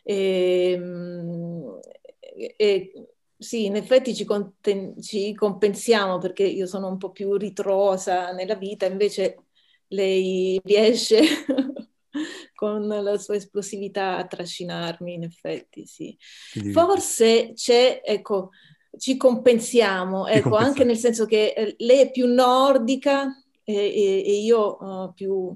E, 0.03 0.71
ehm, 0.73 1.79
e, 2.57 2.91
sì, 3.37 3.65
in 3.65 3.75
effetti 3.75 4.13
ci, 4.13 4.25
conten- 4.25 5.01
ci, 5.01 5.33
compensiamo 5.33 6.17
perché 6.17 6.43
io 6.43 6.65
sono 6.65 6.87
un 6.87 6.97
po' 6.97 7.11
più 7.11 7.35
ritrosa 7.35 8.31
nella 8.31 8.55
vita, 8.55 8.85
invece 8.85 9.45
lei 9.87 10.59
riesce 10.63 11.21
con 12.53 12.87
la 12.87 13.17
sua 13.17 13.35
esplosività 13.35 14.17
a 14.17 14.25
trascinarmi, 14.25 15.13
in 15.13 15.23
effetti, 15.23 15.85
sì. 15.85 16.15
Quindi... 16.51 16.71
Forse 16.71 17.53
c'è, 17.53 18.01
ecco, 18.03 18.51
ci 18.97 19.17
compensiamo, 19.17 20.27
ecco, 20.27 20.55
anche 20.55 20.83
nel 20.83 20.97
senso 20.97 21.25
che 21.25 21.53
eh, 21.55 21.75
lei 21.79 22.01
è 22.01 22.11
più 22.11 22.27
nordica 22.27 23.43
e, 23.63 23.73
e, 23.73 24.23
e 24.25 24.41
io 24.41 24.77
uh, 24.81 25.13
più 25.13 25.55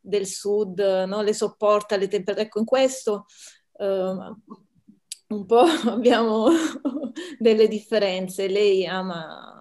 del 0.00 0.26
sud, 0.26 0.78
no? 1.06 1.22
le 1.22 1.34
sopporta 1.34 1.96
le 1.96 2.08
temperature. 2.08 2.46
Ecco, 2.46 2.60
in 2.60 2.64
questo 2.64 3.26
un 3.78 5.46
po' 5.46 5.64
abbiamo 5.90 6.48
delle 7.38 7.68
differenze. 7.68 8.48
Lei 8.48 8.86
ama 8.86 9.55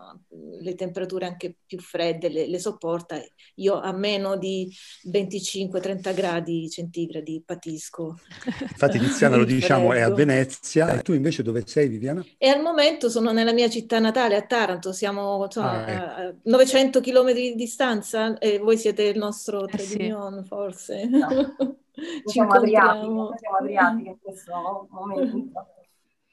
le 0.65 0.75
temperature 0.75 1.25
anche 1.25 1.55
più 1.65 1.79
fredde, 1.79 2.27
le, 2.29 2.47
le 2.47 2.59
sopporta. 2.59 3.21
Io 3.55 3.79
a 3.79 3.93
meno 3.93 4.35
di 4.35 4.69
25-30 5.09 6.13
gradi 6.13 6.69
centigradi 6.69 7.41
patisco. 7.45 8.17
Infatti 8.61 8.99
Tiziana 8.99 9.37
lo 9.37 9.45
diciamo 9.45 9.93
è 9.93 10.01
a 10.01 10.09
Venezia 10.09 10.91
e 10.91 11.01
tu 11.01 11.13
invece 11.13 11.43
dove 11.43 11.63
sei 11.65 11.87
Viviana? 11.87 12.25
E 12.37 12.49
al 12.49 12.61
momento 12.61 13.09
sono 13.09 13.31
nella 13.31 13.53
mia 13.53 13.69
città 13.69 13.99
natale 13.99 14.35
a 14.35 14.41
Taranto, 14.41 14.91
siamo 14.91 15.43
insomma, 15.43 15.85
ah, 15.85 15.91
ecco. 15.91 16.03
a 16.03 16.33
900 16.43 16.99
km 16.99 17.31
di 17.31 17.55
distanza 17.55 18.37
e 18.39 18.57
voi 18.57 18.77
siete 18.77 19.03
il 19.03 19.17
nostro 19.17 19.67
eh, 19.67 19.77
sì. 19.77 20.13
forse. 20.47 21.05
No. 21.05 21.55
Ci 21.95 22.23
siamo 22.25 22.51
adriatiche, 22.51 23.37
siamo 23.37 23.57
adriatiche 23.57 24.09
in 24.09 24.17
questo 24.19 24.87
momento. 24.89 25.67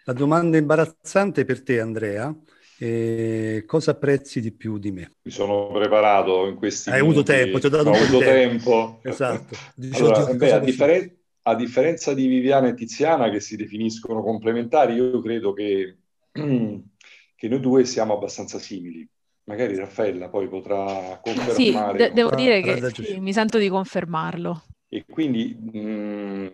La 0.05 0.12
domanda 0.12 0.57
imbarazzante 0.57 1.45
per 1.45 1.62
te, 1.62 1.79
Andrea, 1.79 2.35
Eh, 2.83 3.62
cosa 3.65 3.93
apprezzi 3.93 4.41
di 4.41 4.51
più 4.51 4.77
di 4.77 4.91
me? 4.91 5.12
Mi 5.23 5.31
sono 5.31 5.69
preparato 5.69 6.49
in 6.49 6.57
questi 6.57 6.91
Hai 6.91 6.99
avuto 6.99 7.23
tempo, 7.23 7.61
ti 7.61 7.67
ho 7.67 7.69
dato 7.69 7.89
ho 7.89 7.93
un 7.93 7.97
po' 7.97 8.05
avuto 8.05 8.19
di 8.19 8.25
tempo. 8.25 8.99
tempo. 9.01 9.09
Esatto. 9.09 9.57
Dici, 9.77 10.01
allora, 10.01 10.35
beh, 10.35 10.53
a, 10.53 10.59
differen- 10.59 11.17
a, 11.43 11.55
differenza 11.55 12.12
di 12.12 12.27
Viviana 12.27 12.67
e 12.67 12.75
Tiziana 12.75 13.31
che 13.31 13.39
si 13.39 13.55
definiscono 13.55 14.21
complementari, 14.21 14.95
io 14.95 15.21
credo 15.21 15.53
che, 15.53 15.99
che 16.33 17.49
noi 17.49 17.61
due 17.61 17.85
siamo 17.85 18.15
abbastanza 18.15 18.59
simili. 18.59 19.09
Magari 19.45 19.77
Raffaella 19.77 20.29
poi 20.29 20.49
potrà 20.49 21.21
confermare. 21.23 21.99
Sì, 21.99 22.05
de- 22.05 22.12
devo 22.12 22.35
dire 22.35 22.62
che 22.62 22.91
sì, 22.91 23.21
mi 23.21 23.33
sento 23.33 23.59
di 23.59 23.69
confermarlo. 23.69 24.61
E 24.89 25.05
quindi 25.09 25.55
mh, 25.55 26.51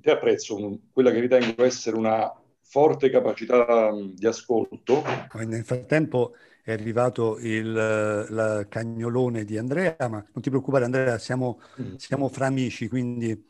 te 0.00 0.10
apprezzo 0.10 0.56
un, 0.56 0.78
quella 0.90 1.10
che 1.10 1.20
ritengo 1.20 1.62
essere 1.62 1.96
una 1.96 2.32
forte 2.72 3.10
capacità 3.10 3.90
di 3.92 4.26
ascolto. 4.26 5.02
Nel 5.44 5.62
frattempo 5.62 6.32
è 6.62 6.72
arrivato 6.72 7.38
il 7.38 7.70
la 7.70 8.66
cagnolone 8.66 9.44
di 9.44 9.58
Andrea, 9.58 9.94
ma 10.08 10.24
non 10.32 10.42
ti 10.42 10.48
preoccupare 10.48 10.86
Andrea, 10.86 11.18
siamo, 11.18 11.60
mm. 11.78 11.96
siamo 11.96 12.30
fra 12.30 12.46
amici, 12.46 12.88
quindi... 12.88 13.44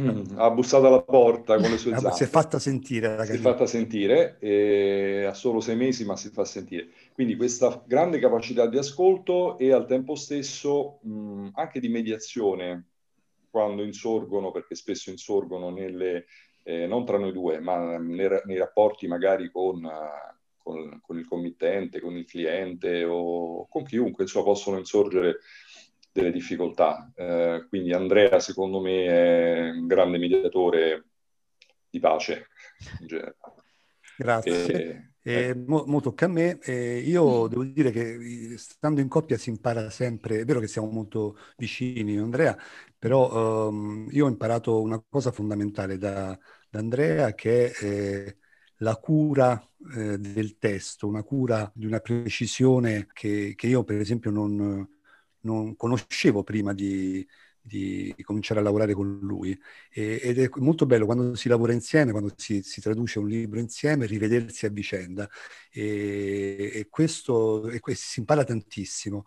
Mm, 0.00 0.36
ha 0.36 0.50
bussato 0.50 0.86
alla 0.86 1.02
porta 1.02 1.56
con 1.56 1.68
le 1.68 1.78
sue 1.78 1.96
zampe. 1.96 2.16
Si 2.16 2.22
è 2.22 2.26
fatta 2.26 2.60
sentire. 2.60 3.16
La 3.16 3.24
si 3.24 3.32
è 3.32 3.36
fatta 3.38 3.66
sentire, 3.66 4.36
eh, 4.38 5.24
ha 5.24 5.34
solo 5.34 5.60
sei 5.60 5.74
mesi 5.74 6.04
ma 6.04 6.16
si 6.16 6.30
fa 6.30 6.44
sentire. 6.44 6.90
Quindi 7.12 7.34
questa 7.34 7.82
grande 7.84 8.20
capacità 8.20 8.68
di 8.68 8.78
ascolto 8.78 9.58
e 9.58 9.72
al 9.72 9.86
tempo 9.86 10.14
stesso 10.14 11.00
mh, 11.02 11.48
anche 11.54 11.80
di 11.80 11.88
mediazione 11.88 12.86
quando 13.50 13.82
insorgono, 13.82 14.52
perché 14.52 14.76
spesso 14.76 15.10
insorgono 15.10 15.70
nelle 15.70 16.26
eh, 16.64 16.86
non 16.86 17.04
tra 17.04 17.18
noi 17.18 17.32
due, 17.32 17.60
ma 17.60 17.98
nei, 17.98 18.28
nei 18.44 18.56
rapporti 18.56 19.06
magari 19.06 19.50
con, 19.50 19.88
con, 20.56 21.00
con, 21.00 21.18
il 21.18 21.26
committente, 21.28 22.00
con 22.00 22.16
il 22.16 22.24
cliente 22.24 23.04
o 23.04 23.68
con 23.68 23.84
chiunque, 23.84 24.24
insomma, 24.24 24.46
possono 24.46 24.78
insorgere 24.78 25.40
delle 26.10 26.32
difficoltà. 26.32 27.12
Eh, 27.14 27.66
quindi 27.68 27.92
Andrea, 27.92 28.40
secondo 28.40 28.80
me, 28.80 29.04
è 29.04 29.70
un 29.70 29.86
grande 29.86 30.18
mediatore 30.18 31.04
di 31.90 32.00
pace. 32.00 32.48
Grazie. 34.16 35.14
E, 35.26 35.48
eh, 35.48 35.54
mo, 35.54 35.84
mo, 35.86 36.00
tocca 36.00 36.26
a 36.26 36.28
me. 36.28 36.58
Eh, 36.62 36.98
io 36.98 37.48
devo 37.48 37.64
dire 37.64 37.90
che 37.90 38.54
stando 38.58 39.00
in 39.00 39.08
coppia 39.08 39.38
si 39.38 39.50
impara 39.50 39.90
sempre, 39.90 40.40
è 40.40 40.44
vero 40.44 40.60
che 40.60 40.66
siamo 40.66 40.88
molto 40.90 41.36
vicini, 41.56 42.16
Andrea, 42.18 42.56
però 43.04 43.68
ehm, 43.68 44.08
io 44.12 44.24
ho 44.26 44.28
imparato 44.28 44.80
una 44.80 44.98
cosa 45.06 45.30
fondamentale 45.30 45.98
da, 45.98 46.38
da 46.70 46.78
Andrea 46.78 47.34
che 47.34 47.70
è 47.70 47.84
eh, 47.84 48.38
la 48.78 48.96
cura 48.96 49.60
eh, 49.94 50.16
del 50.18 50.56
testo, 50.58 51.06
una 51.06 51.22
cura 51.22 51.70
di 51.74 51.84
una 51.86 52.00
precisione 52.00 53.06
che, 53.12 53.52
che 53.56 53.66
io 53.66 53.84
per 53.84 54.00
esempio 54.00 54.30
non, 54.30 54.88
non 55.40 55.76
conoscevo 55.76 56.42
prima 56.42 56.72
di, 56.72 57.26
di 57.60 58.14
cominciare 58.22 58.60
a 58.60 58.62
lavorare 58.62 58.94
con 58.94 59.18
lui 59.20 59.58
e, 59.90 60.20
ed 60.22 60.38
è 60.38 60.48
molto 60.56 60.86
bello 60.86 61.04
quando 61.06 61.34
si 61.34 61.48
lavora 61.48 61.72
insieme, 61.74 62.10
quando 62.12 62.32
si, 62.36 62.62
si 62.62 62.80
traduce 62.80 63.18
un 63.18 63.28
libro 63.28 63.60
insieme, 63.60 64.06
rivedersi 64.06 64.64
a 64.66 64.70
vicenda 64.70 65.28
e, 65.70 66.70
e 66.74 66.86
questo 66.88 67.68
e, 67.68 67.80
si 67.94 68.20
impara 68.20 68.44
tantissimo. 68.44 69.24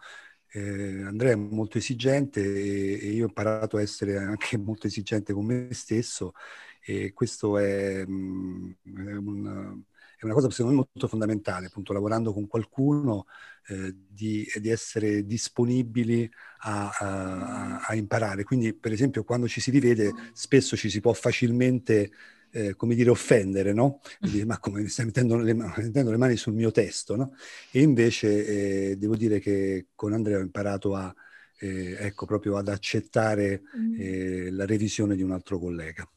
Eh, 0.51 1.03
Andrea 1.03 1.33
è 1.33 1.35
molto 1.35 1.77
esigente 1.77 2.41
e, 2.41 2.99
e, 3.01 3.09
io 3.11 3.25
ho 3.25 3.27
imparato 3.27 3.77
a 3.77 3.81
essere 3.81 4.17
anche 4.17 4.57
molto 4.57 4.87
esigente 4.87 5.33
con 5.33 5.45
me 5.45 5.69
stesso 5.73 6.33
e 6.81 7.13
questo 7.13 7.57
è, 7.57 8.05
mh, 8.05 8.75
mm, 8.87 9.07
è 9.07 9.15
un 9.15 9.83
è 10.17 10.25
una 10.25 10.33
cosa 10.33 10.49
secondo 10.49 10.71
me 10.71 10.87
molto 10.91 11.07
fondamentale, 11.07 11.67
appunto 11.67 11.93
lavorando 11.93 12.33
con 12.33 12.47
qualcuno, 12.47 13.27
eh, 13.67 13.93
di, 13.95 14.47
di, 14.59 14.69
essere 14.69 15.25
disponibili 15.27 16.27
a, 16.61 16.89
a, 16.89 17.79
a, 17.81 17.93
imparare. 17.95 18.43
Quindi, 18.43 18.73
per 18.73 18.91
esempio, 18.91 19.23
quando 19.23 19.47
ci 19.47 19.61
si 19.61 19.69
rivede, 19.69 20.11
spesso 20.33 20.75
ci 20.75 20.89
si 20.89 21.01
può 21.01 21.13
facilmente, 21.13 22.11
eh, 22.57 22.75
come 22.75 22.95
dire, 22.95 23.11
offendere, 23.11 23.71
no? 23.71 24.01
Dire, 24.19 24.45
ma 24.45 24.57
come 24.57 24.87
stai 24.87 25.05
mettendo 25.05 25.37
le, 25.37 25.53
mettendo 25.53 26.09
le, 26.09 26.17
mani 26.17 26.35
sul 26.35 26.53
mio 26.53 26.71
testo, 26.71 27.15
no? 27.15 27.35
E 27.71 27.81
invece 27.81 28.91
eh, 28.91 28.97
devo 28.97 29.15
dire 29.15 29.39
che 29.39 29.87
con 29.93 30.13
Andrea 30.13 30.37
ho 30.37 30.41
imparato 30.41 30.95
a, 30.95 31.13
eh, 31.59 31.95
ecco, 31.99 32.25
proprio 32.25 32.57
ad 32.57 32.67
accettare 32.67 33.61
mm. 33.77 33.95
eh, 33.99 34.51
la 34.51 34.65
revisione 34.65 35.15
di 35.15 35.21
un 35.21 35.31
altro 35.31 35.59
collega. 35.59 36.09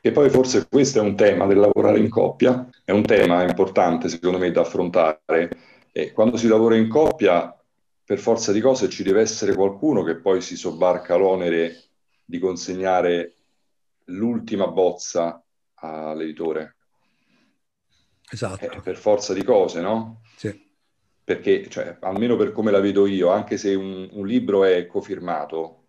E 0.00 0.10
poi 0.10 0.28
forse 0.28 0.66
questo 0.68 0.98
è 0.98 1.02
un 1.02 1.14
tema 1.14 1.46
del 1.46 1.58
lavorare 1.58 2.00
in 2.00 2.08
coppia, 2.08 2.68
è 2.84 2.90
un 2.90 3.02
tema 3.02 3.44
importante 3.44 4.08
secondo 4.08 4.38
me 4.38 4.50
da 4.50 4.62
affrontare. 4.62 5.50
E 5.92 6.12
quando 6.12 6.36
si 6.36 6.48
lavora 6.48 6.76
in 6.76 6.88
coppia, 6.88 7.56
per 8.04 8.18
forza 8.18 8.50
di 8.50 8.60
cose 8.60 8.88
ci 8.88 9.04
deve 9.04 9.20
essere 9.20 9.54
qualcuno 9.54 10.02
che 10.02 10.16
poi 10.16 10.40
si 10.40 10.56
sobbarca 10.56 11.14
l'onere 11.14 11.84
di 12.24 12.38
consegnare 12.40 13.37
l'ultima 14.08 14.68
bozza 14.68 15.42
all'editore. 15.74 16.76
Esatto. 18.30 18.64
Eh, 18.64 18.80
per 18.80 18.96
forza 18.96 19.32
di 19.32 19.42
cose, 19.42 19.80
no? 19.80 20.20
Sì. 20.36 20.66
Perché, 21.24 21.68
cioè, 21.68 21.98
almeno 22.00 22.36
per 22.36 22.52
come 22.52 22.70
la 22.70 22.80
vedo 22.80 23.06
io, 23.06 23.30
anche 23.30 23.56
se 23.56 23.74
un, 23.74 24.08
un 24.12 24.26
libro 24.26 24.64
è 24.64 24.86
cofirmato, 24.86 25.86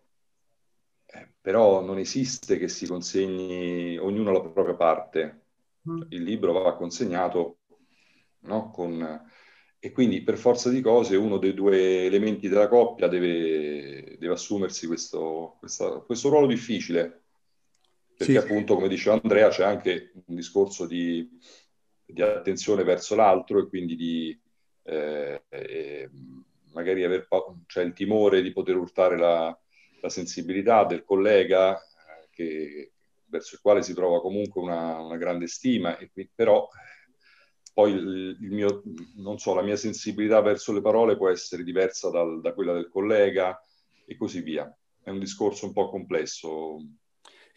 però 1.41 1.82
non 1.82 1.97
esiste 1.97 2.58
che 2.58 2.67
si 2.67 2.86
consegni 2.86 3.97
ognuno 3.97 4.32
la 4.32 4.41
propria 4.41 4.75
parte. 4.75 5.45
Mm. 5.89 6.01
Il 6.10 6.23
libro 6.23 6.51
va 6.51 6.75
consegnato 6.75 7.60
no? 8.41 8.69
Con, 8.71 9.21
e 9.79 9.91
quindi 9.91 10.21
per 10.21 10.38
forza 10.38 10.69
di 10.69 10.82
cose 10.82 11.15
uno 11.15 11.38
dei 11.38 11.53
due 11.53 12.05
elementi 12.05 12.47
della 12.47 12.67
coppia 12.67 13.08
deve, 13.08 14.17
deve 14.19 14.34
assumersi 14.34 14.88
questo, 14.88 15.55
questa, 15.60 15.89
questo, 15.99 16.29
ruolo 16.29 16.47
difficile. 16.47 17.23
Perché 18.19 18.34
sì. 18.34 18.38
appunto, 18.38 18.75
come 18.75 18.89
diceva 18.89 19.17
Andrea, 19.21 19.47
c'è 19.47 19.63
anche 19.63 20.12
un 20.25 20.36
discorso 20.36 20.86
di, 20.86 21.25
di 22.05 22.21
attenzione 22.21 22.84
verso 22.84 23.15
l'altro 23.15 23.60
e 23.60 23.67
quindi 23.69 23.95
di 23.95 24.41
eh, 24.84 25.41
eh, 25.47 26.10
magari 26.73 27.05
aver 27.05 27.29
cioè 27.67 27.86
il 27.86 27.93
timore 27.93 28.41
di 28.41 28.51
poter 28.51 28.75
urtare 28.75 29.17
la, 29.17 29.58
la 30.01 30.10
sensibilità 30.10 30.84
del 30.84 31.05
collega 31.05 31.77
eh, 31.77 32.27
che, 32.29 32.91
verso 33.27 33.55
il 33.55 33.62
quale 33.62 33.84
si 33.84 33.93
prova 33.93 34.19
comunque 34.19 34.62
una, 34.62 34.99
una 34.99 35.15
grande 35.15 35.47
stima, 35.47 35.97
e 35.97 36.10
qui, 36.12 36.29
però 36.36 36.67
poi 37.73 37.93
il, 37.93 38.38
il, 38.41 38.51
mio, 38.51 38.84
non 39.15 39.38
so, 39.38 39.53
la 39.53 39.62
mia 39.62 39.77
sensibilità 39.77 40.41
verso 40.41 40.73
le 40.73 40.82
parole 40.82 41.15
può 41.15 41.29
essere 41.29 41.63
diversa 41.63 42.10
dal, 42.10 42.41
da 42.41 42.53
quella 42.53 42.73
del 42.73 42.89
collega 42.89 43.58
e 44.05 44.17
così 44.17 44.41
via. 44.41 44.69
È 45.01 45.10
un 45.10 45.19
discorso 45.19 45.67
un 45.67 45.71
po' 45.71 45.88
complesso. 45.88 46.79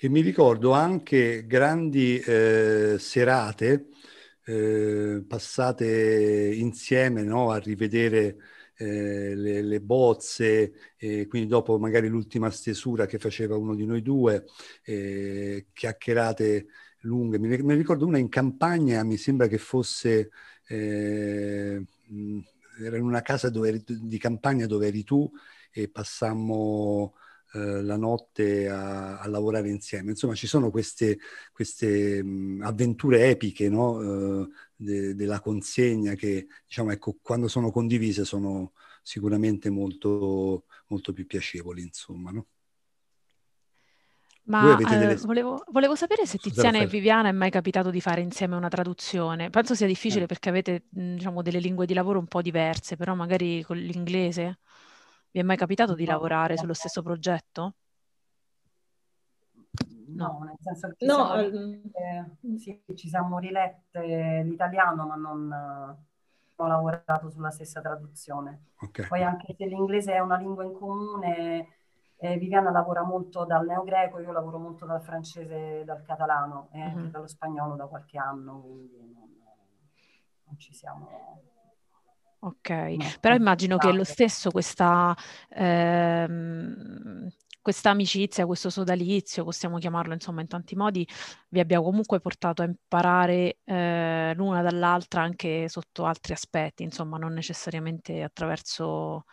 E 0.04 0.08
mi 0.08 0.20
ricordo 0.20 0.72
anche 0.72 1.46
grandi 1.46 2.18
eh, 2.18 2.96
serate 2.98 3.90
eh, 4.44 5.22
passate 5.24 6.52
insieme 6.56 7.22
no, 7.22 7.52
a 7.52 7.58
rivedere 7.58 8.36
eh, 8.78 9.36
le, 9.36 9.62
le, 9.62 9.80
bozze, 9.80 10.72
e 10.96 11.28
quindi 11.28 11.46
dopo 11.46 11.78
magari 11.78 12.08
l'ultima 12.08 12.50
stesura 12.50 13.06
che 13.06 13.20
faceva 13.20 13.56
uno 13.56 13.76
di 13.76 13.86
noi 13.86 14.02
due, 14.02 14.46
eh, 14.82 15.68
chiacchierate 15.72 16.66
lunghe. 17.02 17.38
Mi, 17.38 17.62
mi, 17.62 17.74
ricordo 17.76 18.04
una 18.04 18.18
in 18.18 18.28
campagna, 18.28 19.04
mi 19.04 19.16
sembra 19.16 19.46
che 19.46 19.58
fosse... 19.58 20.30
Eh, 20.66 21.80
era 22.80 22.96
in 22.96 23.04
una 23.04 23.22
casa 23.22 23.52
eri, 23.54 23.84
di 23.86 24.18
campagna 24.18 24.66
dove 24.66 24.88
eri 24.88 25.04
tu 25.04 25.30
e 25.70 25.88
passammo 25.88 27.14
eh, 27.54 27.82
la 27.82 27.96
notte 27.96 28.68
a, 28.68 29.18
a, 29.18 29.28
lavorare 29.28 29.68
insieme. 29.68 30.10
Insomma, 30.10 30.34
ci 30.34 30.46
sono 30.46 30.70
queste, 30.70 31.18
queste 31.52 32.22
mh, 32.22 32.62
avventure 32.62 33.28
epiche 33.28 33.68
no? 33.68 34.00
eh, 34.42 34.48
de, 34.74 35.14
della 35.14 35.40
consegna 35.40 36.14
che, 36.14 36.46
diciamo, 36.66 36.92
ecco, 36.92 37.18
quando 37.20 37.48
sono 37.48 37.70
condivise 37.70 38.24
sono 38.24 38.72
sicuramente 39.02 39.68
molto, 39.70 40.64
molto 40.86 41.12
più 41.12 41.26
piacevoli, 41.26 41.82
insomma, 41.82 42.30
no? 42.30 42.46
Ma 44.44 44.76
eh, 44.76 44.98
delle... 44.98 45.16
volevo, 45.16 45.62
volevo, 45.68 45.94
sapere 45.94 46.26
se 46.26 46.36
Tiziana 46.38 46.78
e 46.78 46.86
Viviana 46.86 47.28
è 47.28 47.32
mai 47.32 47.50
capitato 47.50 47.90
di 47.90 48.00
fare 48.00 48.22
insieme 48.22 48.56
una 48.56 48.68
traduzione. 48.68 49.50
Penso 49.50 49.74
sia 49.74 49.86
difficile 49.86 50.24
eh. 50.24 50.26
perché 50.26 50.48
avete 50.48 50.84
diciamo, 50.88 51.42
delle 51.42 51.60
lingue 51.60 51.86
di 51.86 51.94
lavoro 51.94 52.18
un 52.18 52.26
po' 52.26 52.42
diverse, 52.42 52.96
però 52.96 53.14
magari 53.14 53.62
con 53.62 53.76
l'inglese. 53.76 54.58
Vi 55.32 55.40
è 55.40 55.42
mai 55.42 55.56
capitato 55.56 55.94
di 55.94 56.04
lavorare 56.04 56.58
sullo 56.58 56.74
stesso 56.74 57.00
progetto? 57.00 57.76
No, 60.08 60.42
nel 60.44 60.56
senso 60.60 60.88
che 60.88 60.96
ci, 60.98 61.06
no, 61.06 61.14
siamo, 61.14 61.36
rilette, 61.36 62.36
sì, 62.58 62.82
ci 62.94 63.08
siamo 63.08 63.38
rilette 63.38 64.42
l'italiano, 64.42 65.06
ma 65.06 65.14
non 65.14 65.50
ho 66.56 66.66
lavorato 66.66 67.30
sulla 67.30 67.50
stessa 67.50 67.80
traduzione. 67.80 68.72
Okay. 68.78 69.08
Poi 69.08 69.22
anche 69.22 69.54
se 69.54 69.64
l'inglese 69.64 70.12
è 70.12 70.18
una 70.18 70.36
lingua 70.36 70.64
in 70.64 70.74
comune, 70.74 71.68
eh, 72.16 72.36
Viviana 72.36 72.70
lavora 72.70 73.02
molto 73.02 73.46
dal 73.46 73.64
neogreco, 73.64 74.20
io 74.20 74.32
lavoro 74.32 74.58
molto 74.58 74.84
dal 74.84 75.02
francese 75.02 75.80
e 75.80 75.84
dal 75.84 76.02
catalano 76.02 76.68
e 76.72 76.82
anche 76.82 77.00
uh-huh. 77.04 77.08
dallo 77.08 77.26
spagnolo 77.26 77.74
da 77.74 77.86
qualche 77.86 78.18
anno. 78.18 78.60
Quindi 78.60 79.12
non, 79.14 79.30
non 80.44 80.58
ci 80.58 80.74
siamo... 80.74 81.08
Ok, 82.44 82.70
no, 82.70 83.04
però 83.20 83.36
immagino 83.36 83.76
che 83.76 83.92
lo 83.92 84.02
stesso 84.02 84.50
questa, 84.50 85.16
ehm, 85.48 87.28
questa 87.60 87.90
amicizia, 87.90 88.46
questo 88.46 88.68
sodalizio, 88.68 89.44
possiamo 89.44 89.78
chiamarlo 89.78 90.12
insomma 90.12 90.40
in 90.40 90.48
tanti 90.48 90.74
modi, 90.74 91.06
vi 91.50 91.60
abbia 91.60 91.80
comunque 91.80 92.18
portato 92.18 92.62
a 92.62 92.64
imparare 92.64 93.58
eh, 93.64 94.32
l'una 94.34 94.60
dall'altra 94.60 95.22
anche 95.22 95.68
sotto 95.68 96.04
altri 96.04 96.32
aspetti, 96.32 96.82
insomma 96.82 97.16
non 97.16 97.32
necessariamente 97.32 98.24
attraverso 98.24 99.24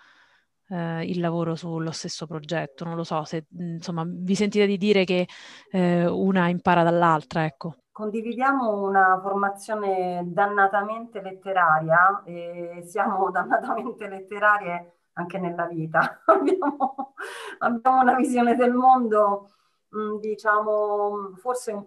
eh, 0.70 1.04
il 1.06 1.20
lavoro 1.20 1.56
sullo 1.56 1.92
stesso 1.92 2.28
progetto. 2.28 2.84
Non 2.86 2.96
lo 2.96 3.04
so 3.04 3.24
se 3.24 3.48
insomma 3.58 4.04
vi 4.08 4.36
sentite 4.36 4.68
di 4.68 4.78
dire 4.78 5.04
che 5.04 5.28
eh, 5.72 6.06
una 6.06 6.48
impara 6.50 6.84
dall'altra, 6.84 7.44
ecco. 7.46 7.76
Condividiamo 8.00 8.82
una 8.82 9.20
formazione 9.22 10.24
dannatamente 10.26 11.20
letteraria 11.22 12.24
e 12.24 12.82
siamo 12.86 13.28
dannatamente 13.30 14.08
letterarie 14.08 15.00
anche 15.16 15.38
nella 15.38 15.66
vita. 15.66 16.22
abbiamo, 16.28 17.14
abbiamo, 17.58 18.00
una 18.00 18.16
visione 18.16 18.56
del 18.56 18.72
mondo, 18.72 19.50
mh, 19.90 20.16
diciamo, 20.20 21.34
forse 21.42 21.74
un 21.74 21.86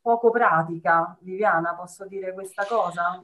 poco 0.00 0.30
pratica. 0.30 1.16
Viviana, 1.20 1.76
posso 1.76 2.04
dire 2.08 2.32
questa 2.32 2.66
cosa? 2.66 3.22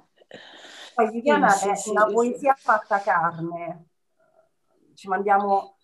Poi 0.94 1.10
Viviana 1.10 1.48
sì, 1.48 1.68
è 1.70 1.74
sì, 1.74 1.90
una 1.90 2.06
sì, 2.06 2.14
poesia 2.14 2.54
fatta 2.54 3.00
carne, 3.00 3.88
ci 4.94 5.08
mandiamo, 5.08 5.78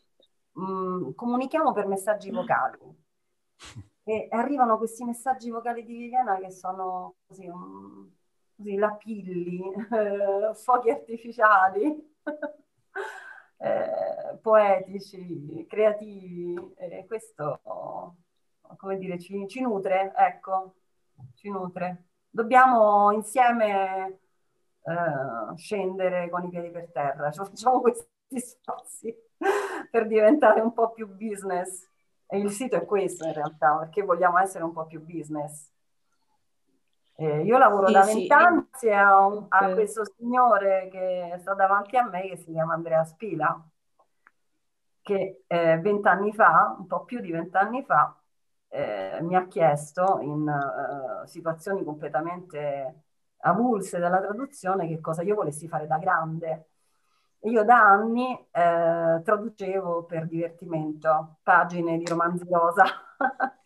mh, 0.53 0.63
mm, 0.63 1.11
comunichiamo 1.17 1.73
per 1.73 1.89
messaggi 1.89 2.31
vocali. 2.31 2.79
E 4.09 4.29
arrivano 4.31 4.79
questi 4.79 5.03
messaggi 5.03 5.51
vocali 5.51 5.85
di 5.85 5.97
Viviana 5.97 6.39
che 6.39 6.53
sono 6.53 7.17
così, 7.27 7.49
um, 7.49 8.09
così 8.55 8.77
lapilli, 8.77 9.61
eh, 9.91 10.55
fuochi 10.55 10.91
artificiali, 10.91 12.15
eh, 13.59 14.39
poetici, 14.41 15.67
creativi. 15.69 16.75
E 16.77 17.05
questo, 17.09 17.61
come 18.77 18.97
dire, 18.97 19.19
ci, 19.19 19.45
ci 19.49 19.61
nutre, 19.61 20.13
ecco, 20.17 20.75
ci 21.35 21.51
nutre. 21.51 22.05
Dobbiamo 22.31 23.11
insieme 23.11 24.21
eh, 24.83 25.57
scendere 25.57 26.31
con 26.31 26.45
i 26.45 26.49
piedi 26.49 26.71
per 26.71 26.93
terra, 26.93 27.33
cioè, 27.33 27.45
facciamo 27.47 27.81
questi 27.81 28.07
spazi 28.37 29.13
per 29.91 30.07
diventare 30.07 30.61
un 30.61 30.73
po' 30.73 30.93
più 30.93 31.09
business. 31.09 31.89
E 32.27 32.39
il 32.39 32.51
sito 32.51 32.77
è 32.77 32.85
questo 32.85 33.27
in 33.27 33.33
realtà, 33.33 33.77
perché 33.77 34.03
vogliamo 34.03 34.39
essere 34.39 34.65
un 34.65 34.73
po' 34.73 34.87
più 34.87 35.05
business. 35.05 35.71
Eh, 37.19 37.43
io 37.43 37.57
lavoro 37.57 37.87
sì, 37.87 37.93
da 37.93 38.03
vent'anni 38.03 38.69
sì. 38.73 38.91
a, 38.91 39.27
un, 39.27 39.47
a, 39.49 39.73
questo 39.73 40.03
signore 40.05 40.89
che 40.91 41.37
sta 41.41 41.55
davanti 41.55 41.97
a 41.97 42.07
me 42.07 42.29
che 42.29 42.37
si 42.37 42.53
chiama 42.53 42.75
Andrea 42.75 43.05
Spila, 43.05 43.59
che 45.01 45.45
eh, 45.47 45.79
vent'anni 45.79 46.33
fa, 46.35 46.75
un 46.79 46.87
po' 46.87 47.05
più 47.05 47.21
di 47.21 47.31
vent'anni 47.31 47.85
fa, 47.85 48.15
eh, 48.69 49.19
mi 49.23 49.35
ha 49.37 49.47
chiesto 49.47 50.19
in 50.21 50.43
uh, 50.43 51.27
situazioni 51.27 51.85
completamente 51.85 53.05
avulse 53.39 53.99
dalla 53.99 54.21
traduzione 54.21 54.89
che 54.89 55.01
cosa 55.01 55.23
io 55.23 55.35
volessi 55.35 55.69
fare 55.69 55.87
da 55.87 55.99
grande. 55.99 56.71
Io 57.47 57.63
da 57.65 57.79
anni 57.79 58.33
eh, 58.51 59.21
traducevo 59.23 60.05
per 60.05 60.27
divertimento 60.27 61.39
pagine 61.43 61.97
di 61.99 62.05
romanzi 62.07 62.47
rosa. 62.51 62.85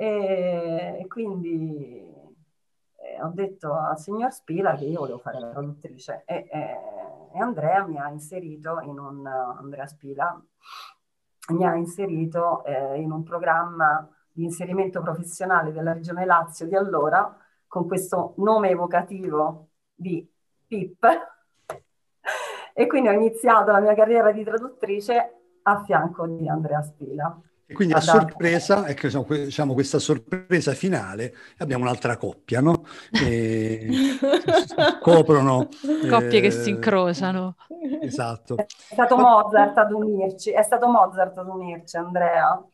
E, 0.00 1.04
quindi 1.08 1.98
eh, 1.98 3.20
ho 3.20 3.32
detto 3.34 3.74
al 3.74 3.98
signor 3.98 4.30
Spila 4.30 4.76
che 4.76 4.84
io 4.84 5.00
volevo 5.00 5.18
fare 5.18 5.40
la 5.40 5.48
traduttrice 5.48 6.22
e, 6.24 6.46
e, 6.48 6.76
e 7.34 7.38
Andrea 7.40 7.84
mi 7.84 7.98
ha 7.98 8.08
inserito 8.08 8.78
in 8.82 8.96
un, 8.96 9.26
Andrea 9.26 9.88
Spila 9.88 10.40
mi 11.48 11.66
ha 11.66 11.74
inserito 11.74 12.64
eh, 12.64 13.00
in 13.00 13.10
un 13.10 13.24
programma 13.24 14.08
di 14.30 14.44
inserimento 14.44 15.02
professionale 15.02 15.72
della 15.72 15.92
Regione 15.92 16.24
Lazio 16.24 16.68
di 16.68 16.76
allora 16.76 17.36
con 17.66 17.88
questo 17.88 18.34
nome 18.36 18.70
evocativo 18.70 19.70
di 19.92 20.24
PIP 20.64 21.37
e 22.78 22.86
quindi 22.86 23.08
ho 23.08 23.12
iniziato 23.12 23.72
la 23.72 23.80
mia 23.80 23.92
carriera 23.92 24.30
di 24.30 24.44
traduttrice 24.44 25.32
a 25.62 25.82
fianco 25.84 26.28
di 26.28 26.48
Andrea 26.48 26.80
Spila. 26.80 27.36
E 27.66 27.74
quindi 27.74 27.92
a 27.92 28.00
sorpresa, 28.00 28.86
ecco, 28.86 29.08
diciamo, 29.34 29.74
questa 29.74 29.98
sorpresa 29.98 30.72
finale, 30.74 31.34
abbiamo 31.58 31.82
un'altra 31.82 32.16
coppia, 32.16 32.60
no? 32.60 32.84
E 33.10 33.88
coprono... 35.02 35.66
Coppie 36.08 36.38
eh, 36.38 36.40
che 36.40 36.50
si 36.52 36.70
incrociano. 36.70 37.56
Esatto. 38.00 38.54
È 38.54 38.66
stato 38.68 39.16
Mozart 39.16 39.76
ad 39.76 39.90
unirci, 39.90 40.52
è 40.52 40.62
stato 40.62 40.86
Mozart 40.86 41.36
ad 41.36 41.48
unirci, 41.48 41.96
Andrea. 41.96 42.64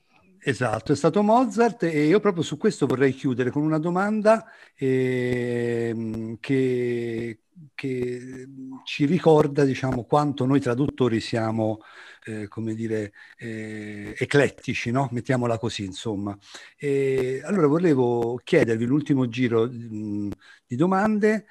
Esatto, 0.46 0.92
è 0.92 0.94
stato 0.94 1.22
Mozart 1.22 1.84
e 1.84 2.04
io 2.04 2.20
proprio 2.20 2.42
su 2.42 2.58
questo 2.58 2.84
vorrei 2.84 3.14
chiudere 3.14 3.48
con 3.48 3.62
una 3.62 3.78
domanda 3.78 4.44
eh, 4.76 6.36
che, 6.38 7.38
che, 7.74 8.48
ci 8.84 9.06
ricorda 9.06 9.64
diciamo, 9.64 10.04
quanto 10.04 10.44
noi 10.44 10.60
traduttori 10.60 11.20
siamo, 11.20 11.80
eh, 12.26 12.46
come 12.48 12.74
dire, 12.74 13.14
eh, 13.38 14.14
eclettici, 14.18 14.90
no? 14.90 15.08
mettiamola 15.12 15.56
così, 15.58 15.86
insomma. 15.86 16.36
E 16.76 17.40
allora 17.42 17.66
volevo 17.66 18.38
chiedervi 18.44 18.84
l'ultimo 18.84 19.26
giro 19.28 19.64
mh, 19.64 20.28
di 20.66 20.76
domande, 20.76 21.46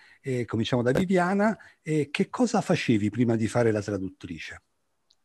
cominciamo 0.46 0.84
da 0.84 0.92
Viviana, 0.92 1.58
che 1.82 2.30
cosa 2.30 2.62
facevi 2.62 3.10
prima 3.10 3.36
di 3.36 3.48
fare 3.48 3.72
la 3.72 3.82
traduttrice? 3.82 4.62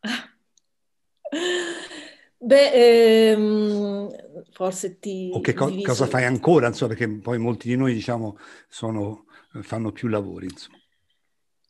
Beh, 2.40 2.70
ehm, 3.32 4.08
forse 4.52 4.98
ti... 4.98 5.30
O 5.34 5.40
che 5.40 5.54
co- 5.54 5.74
cosa 5.82 6.06
fai 6.06 6.24
ancora, 6.24 6.68
insomma, 6.68 6.94
perché 6.94 7.08
poi 7.18 7.38
molti 7.38 7.68
di 7.68 7.76
noi, 7.76 7.92
diciamo, 7.92 8.38
sono, 8.68 9.26
fanno 9.62 9.92
più 9.92 10.08
lavori, 10.08 10.46
insomma. 10.46 10.76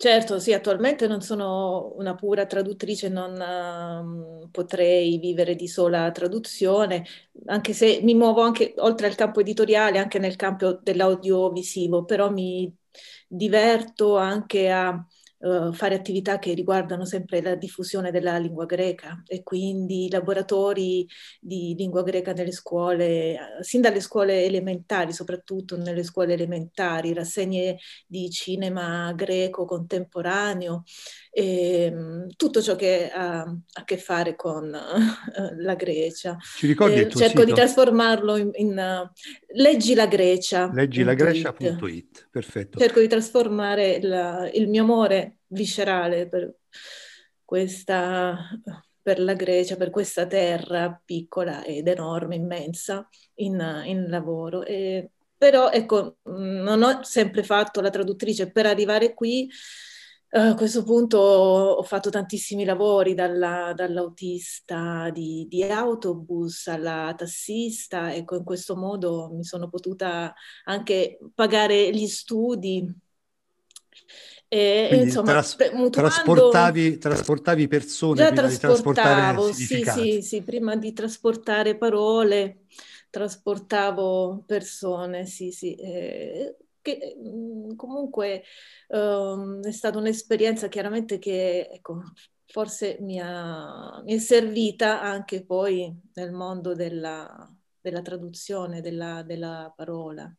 Certo, 0.01 0.39
sì, 0.39 0.53
attualmente 0.53 1.09
non 1.09 1.21
sono 1.23 1.93
una 1.97 2.15
pura 2.15 2.47
traduttrice, 2.47 3.09
non 3.09 3.33
uh, 4.45 4.49
potrei 4.51 5.19
vivere 5.19 5.57
di 5.57 5.67
sola 5.67 6.13
traduzione, 6.13 7.05
anche 7.47 7.73
se 7.73 7.99
mi 8.05 8.15
muovo 8.15 8.43
anche 8.43 8.75
oltre 8.77 9.09
al 9.09 9.17
campo 9.17 9.41
editoriale, 9.41 9.99
anche 9.99 10.21
nel 10.21 10.37
campo 10.37 10.75
dell'audiovisivo, 10.81 12.05
però 12.05 12.31
mi 12.31 12.73
diverto 13.27 14.17
anche 14.17 14.71
a 14.71 15.05
uh, 15.39 15.73
fare 15.73 15.95
attività 15.95 16.39
che 16.39 16.55
riguardano 16.55 17.05
sempre 17.05 17.41
la 17.43 17.55
diffusione 17.55 18.11
della 18.11 18.39
lingua 18.39 18.67
greca 18.67 19.23
e 19.27 19.43
quindi 19.43 20.09
laboratori 20.11 21.07
di 21.41 21.75
lingua 21.77 22.03
greca 22.03 22.33
nelle 22.33 22.53
scuole, 22.53 23.59
sin 23.61 23.81
dalle 23.81 24.01
scuole 24.01 24.45
elementari, 24.45 25.13
soprattutto 25.13 25.77
nelle 25.77 26.03
scuole 26.03 26.35
elementari, 26.35 27.13
rassegne 27.13 27.79
di 28.07 28.31
cinema 28.31 29.13
greco 29.13 29.65
contemporaneo, 29.65 30.85
e, 31.31 31.83
ehm, 31.83 32.29
tutto 32.37 32.63
ciò 32.63 32.77
che 32.77 33.11
ha 33.11 33.41
a 33.41 33.85
che 33.85 33.97
fare 33.97 34.37
con 34.37 34.65
uh, 34.67 35.61
la 35.61 35.75
Grecia. 35.75 36.37
Ci 36.41 36.67
ricordi 36.67 37.01
eh, 37.01 37.09
cerco 37.09 37.41
sito? 37.41 37.45
di 37.45 37.53
trasformarlo 37.53 38.37
in, 38.37 38.51
in 38.55 38.77
uh, 38.77 39.11
leggi 39.55 39.95
la 39.95 40.07
Grecia. 40.07 40.71
Leggilagrecia.it, 40.73 42.29
perfetto. 42.31 42.79
Cerco 42.79 43.01
di 43.01 43.09
trasformare 43.09 44.01
la, 44.03 44.49
il 44.53 44.69
mio 44.69 44.83
amore 44.83 45.39
viscerale 45.49 46.29
per 46.29 46.55
questa 47.45 48.37
per 49.09 49.21
la 49.21 49.33
Grecia, 49.33 49.77
per 49.77 49.89
questa 49.89 50.27
terra 50.27 51.01
piccola 51.03 51.65
ed 51.65 51.89
enorme, 51.89 52.35
immensa, 52.35 53.09
in, 53.37 53.83
in 53.87 54.11
lavoro. 54.11 54.63
E, 54.67 55.13
però 55.35 55.71
ecco, 55.71 56.19
non 56.25 56.83
ho 56.83 57.03
sempre 57.05 57.43
fatto 57.43 57.81
la 57.81 57.89
traduttrice 57.89 58.51
per 58.51 58.67
arrivare 58.67 59.15
qui 59.15 59.49
a 60.31 60.55
questo 60.55 60.83
punto 60.83 61.19
ho 61.19 61.83
fatto 61.83 62.11
tantissimi 62.11 62.65
lavori, 62.65 63.15
dalla, 63.15 63.73
dall'autista 63.75 65.09
di, 65.11 65.47
di, 65.49 65.63
autobus 65.63 66.67
alla 66.67 67.15
tassista, 67.17 68.15
ecco, 68.15 68.37
in 68.37 68.45
questo 68.45 68.77
modo 68.77 69.31
mi 69.33 69.45
sono 69.45 69.71
potuta 69.71 70.35
anche 70.65 71.19
pagare 71.35 71.91
gli 71.93 72.07
studi. 72.07 72.95
E, 74.51 74.89
insomma, 74.93 75.33
tras- 75.33 75.57
mutuando... 75.73 75.91
trasportavi, 75.91 76.99
trasportavi, 76.99 77.69
persone 77.69 78.17
Già 78.17 78.31
prima 78.31 78.49
di 78.49 78.59
trasportare 78.59 79.53
sì, 79.53 79.83
sì, 79.85 80.23
sì, 80.23 80.43
prima 80.43 80.77
di 80.77 80.93
trasportare 80.93 81.77
parole, 81.77 82.65
trasportavo 83.11 84.45
persone, 84.47 85.27
sì, 85.27 85.51
sì. 85.53 85.75
Eh, 85.75 86.57
che 86.97 87.17
comunque 87.77 88.43
um, 88.89 89.63
è 89.63 89.73
stata 89.73 89.99
un'esperienza 89.99 90.69
chiaramente 90.69 91.19
che 91.19 91.69
ecco, 91.71 92.03
forse 92.47 92.99
mi, 93.01 93.21
ha, 93.21 94.01
mi, 94.05 94.15
è 94.15 94.19
servita 94.19 95.01
anche 95.01 95.45
poi 95.45 95.95
nel 96.15 96.33
mondo 96.33 96.75
della, 96.75 97.51
della 97.81 98.03
traduzione 98.03 98.81
della, 98.81 99.23
della 99.23 99.73
parola. 99.77 100.33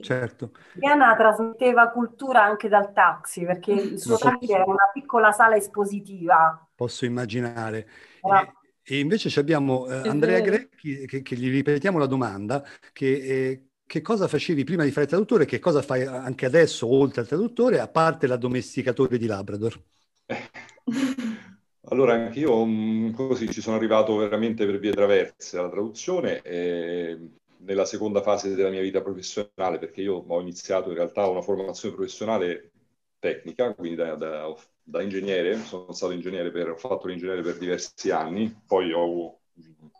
Certo. 0.00 0.52
Diana 0.74 1.14
trasmetteva 1.14 1.90
cultura 1.90 2.42
anche 2.42 2.68
dal 2.68 2.92
taxi, 2.92 3.44
perché 3.44 3.72
il 3.72 4.00
suo 4.00 4.16
taxi 4.16 4.50
era 4.50 4.64
una 4.64 4.90
piccola 4.92 5.30
sala 5.30 5.54
espositiva. 5.54 6.66
Posso 6.74 7.04
immaginare. 7.04 7.86
Era... 8.20 8.40
E, 8.40 8.52
e, 8.82 8.98
invece 8.98 9.38
abbiamo 9.38 9.86
eh, 9.86 10.08
Andrea 10.08 10.40
Grecchi, 10.40 11.06
che, 11.06 11.22
che, 11.22 11.36
gli 11.36 11.50
ripetiamo 11.50 11.98
la 11.98 12.06
domanda, 12.06 12.64
che, 12.92 13.12
eh, 13.12 13.65
che 13.86 14.02
cosa 14.02 14.26
facevi 14.26 14.64
prima 14.64 14.84
di 14.84 14.90
fare 14.90 15.06
traduttore 15.06 15.44
e 15.44 15.46
che 15.46 15.58
cosa 15.58 15.80
fai 15.80 16.04
anche 16.04 16.46
adesso, 16.46 16.86
oltre 16.92 17.20
al 17.20 17.28
traduttore, 17.28 17.80
a 17.80 17.88
parte 17.88 18.26
l'addomesticatore 18.26 19.18
di 19.18 19.26
Labrador? 19.26 19.80
Allora, 21.88 22.14
anch'io 22.14 22.64
mm, 22.64 23.12
così 23.12 23.48
ci 23.48 23.60
sono 23.60 23.76
arrivato 23.76 24.16
veramente 24.16 24.66
per 24.66 24.80
vie 24.80 24.90
traverse 24.90 25.56
alla 25.56 25.70
traduzione. 25.70 26.42
E 26.42 27.16
nella 27.58 27.84
seconda 27.84 28.22
fase 28.22 28.54
della 28.54 28.70
mia 28.70 28.80
vita 28.80 29.02
professionale, 29.02 29.78
perché 29.78 30.00
io 30.02 30.24
ho 30.26 30.40
iniziato 30.40 30.88
in 30.88 30.96
realtà 30.96 31.26
una 31.28 31.42
formazione 31.42 31.94
professionale 31.94 32.72
tecnica, 33.20 33.72
quindi 33.74 33.96
da, 33.96 34.16
da, 34.16 34.54
da 34.82 35.02
ingegnere, 35.02 35.58
sono 35.58 35.92
stato 35.92 36.12
ingegnere 36.12 36.50
per, 36.50 36.70
ho 36.70 36.76
fatto 36.76 37.06
l'ingegnere 37.06 37.42
per 37.42 37.56
diversi 37.56 38.10
anni, 38.10 38.52
poi 38.66 38.92
ho 38.92 39.38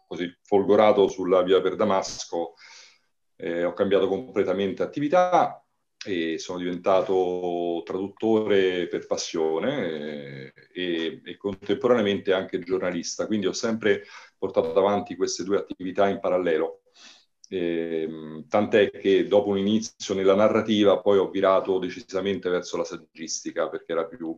così 0.06 0.32
folgorato 0.42 1.08
sulla 1.08 1.42
via 1.42 1.60
per 1.60 1.76
Damasco, 1.76 2.54
eh, 3.36 3.64
ho 3.64 3.72
cambiato 3.72 4.08
completamente 4.08 4.82
attività 4.82 5.62
e 6.04 6.38
sono 6.38 6.58
diventato 6.58 7.82
traduttore 7.84 8.86
per 8.86 9.06
passione 9.06 10.52
eh, 10.52 10.52
e, 10.72 11.20
e, 11.24 11.36
contemporaneamente 11.36 12.32
anche 12.32 12.60
giornalista, 12.60 13.26
quindi 13.26 13.46
ho 13.46 13.52
sempre 13.52 14.04
portato 14.38 14.78
avanti 14.78 15.16
queste 15.16 15.42
due 15.44 15.58
attività 15.58 16.08
in 16.08 16.20
parallelo. 16.20 16.82
Eh, 17.48 18.44
tant'è 18.48 18.90
che 18.90 19.26
dopo 19.26 19.50
un 19.50 19.58
inizio 19.58 20.14
nella 20.14 20.34
narrativa 20.34 21.00
poi 21.00 21.18
ho 21.18 21.30
virato 21.30 21.78
decisamente 21.78 22.48
verso 22.50 22.76
la 22.76 22.84
saggistica 22.84 23.68
perché 23.68 23.92
era 23.92 24.04
più 24.04 24.36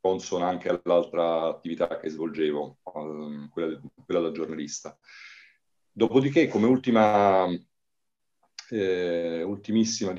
consona 0.00 0.48
anche 0.48 0.68
all'altra 0.68 1.44
attività 1.44 1.98
che 2.00 2.08
svolgevo, 2.08 2.78
um, 2.94 3.48
quella, 3.48 3.80
quella, 4.04 4.20
da 4.20 4.32
giornalista. 4.32 4.98
Dopodiché, 5.92 6.48
come 6.48 6.66
ultima, 6.66 7.46
eh, 8.72 9.46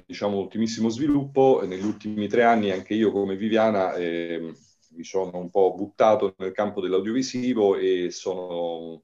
diciamo, 0.06 0.38
ultimissimo 0.38 0.90
sviluppo, 0.90 1.64
negli 1.66 1.84
ultimi 1.84 2.28
tre 2.28 2.44
anni 2.44 2.70
anche 2.70 2.94
io 2.94 3.12
come 3.12 3.36
Viviana 3.36 3.96
eh, 3.96 4.54
mi 4.92 5.04
sono 5.04 5.38
un 5.40 5.50
po' 5.50 5.74
buttato 5.74 6.36
nel 6.38 6.52
campo 6.52 6.80
dell'audiovisivo 6.80 7.76
e 7.78 8.12
sono 8.12 9.02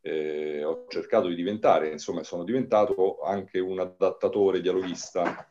eh, 0.00 0.64
ho 0.64 0.86
cercato 0.88 1.28
di 1.28 1.36
diventare, 1.36 1.92
insomma 1.92 2.24
sono 2.24 2.42
diventato 2.42 3.20
anche 3.22 3.60
un 3.60 3.78
adattatore 3.78 4.60
dialoghista, 4.60 5.48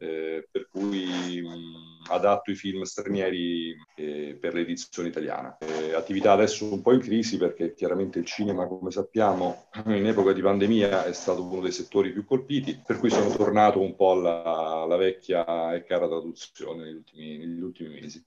eh, 0.00 0.48
per 0.50 0.68
cui 0.70 1.42
mh, 1.42 2.10
adatto 2.10 2.50
i 2.50 2.54
film 2.54 2.82
stranieri 2.82 3.76
eh, 3.96 4.36
per 4.40 4.54
l'edizione 4.54 5.08
italiana. 5.08 5.58
Eh, 5.58 5.92
attività 5.92 6.32
adesso 6.32 6.72
un 6.72 6.80
po' 6.80 6.92
in 6.92 7.00
crisi 7.00 7.36
perché 7.36 7.74
chiaramente 7.74 8.18
il 8.18 8.24
cinema, 8.24 8.66
come 8.66 8.90
sappiamo, 8.90 9.66
in 9.86 10.06
epoca 10.06 10.32
di 10.32 10.40
pandemia 10.40 11.04
è 11.04 11.12
stato 11.12 11.44
uno 11.44 11.60
dei 11.60 11.72
settori 11.72 12.12
più 12.12 12.24
colpiti, 12.24 12.80
per 12.84 12.98
cui 12.98 13.10
sono 13.10 13.28
tornato 13.30 13.80
un 13.80 13.94
po' 13.94 14.12
alla, 14.12 14.42
alla 14.42 14.96
vecchia 14.96 15.74
e 15.74 15.84
cara 15.84 16.08
traduzione 16.08 16.84
negli 16.84 16.94
ultimi, 16.94 17.38
negli 17.38 17.60
ultimi 17.60 18.00
mesi. 18.00 18.24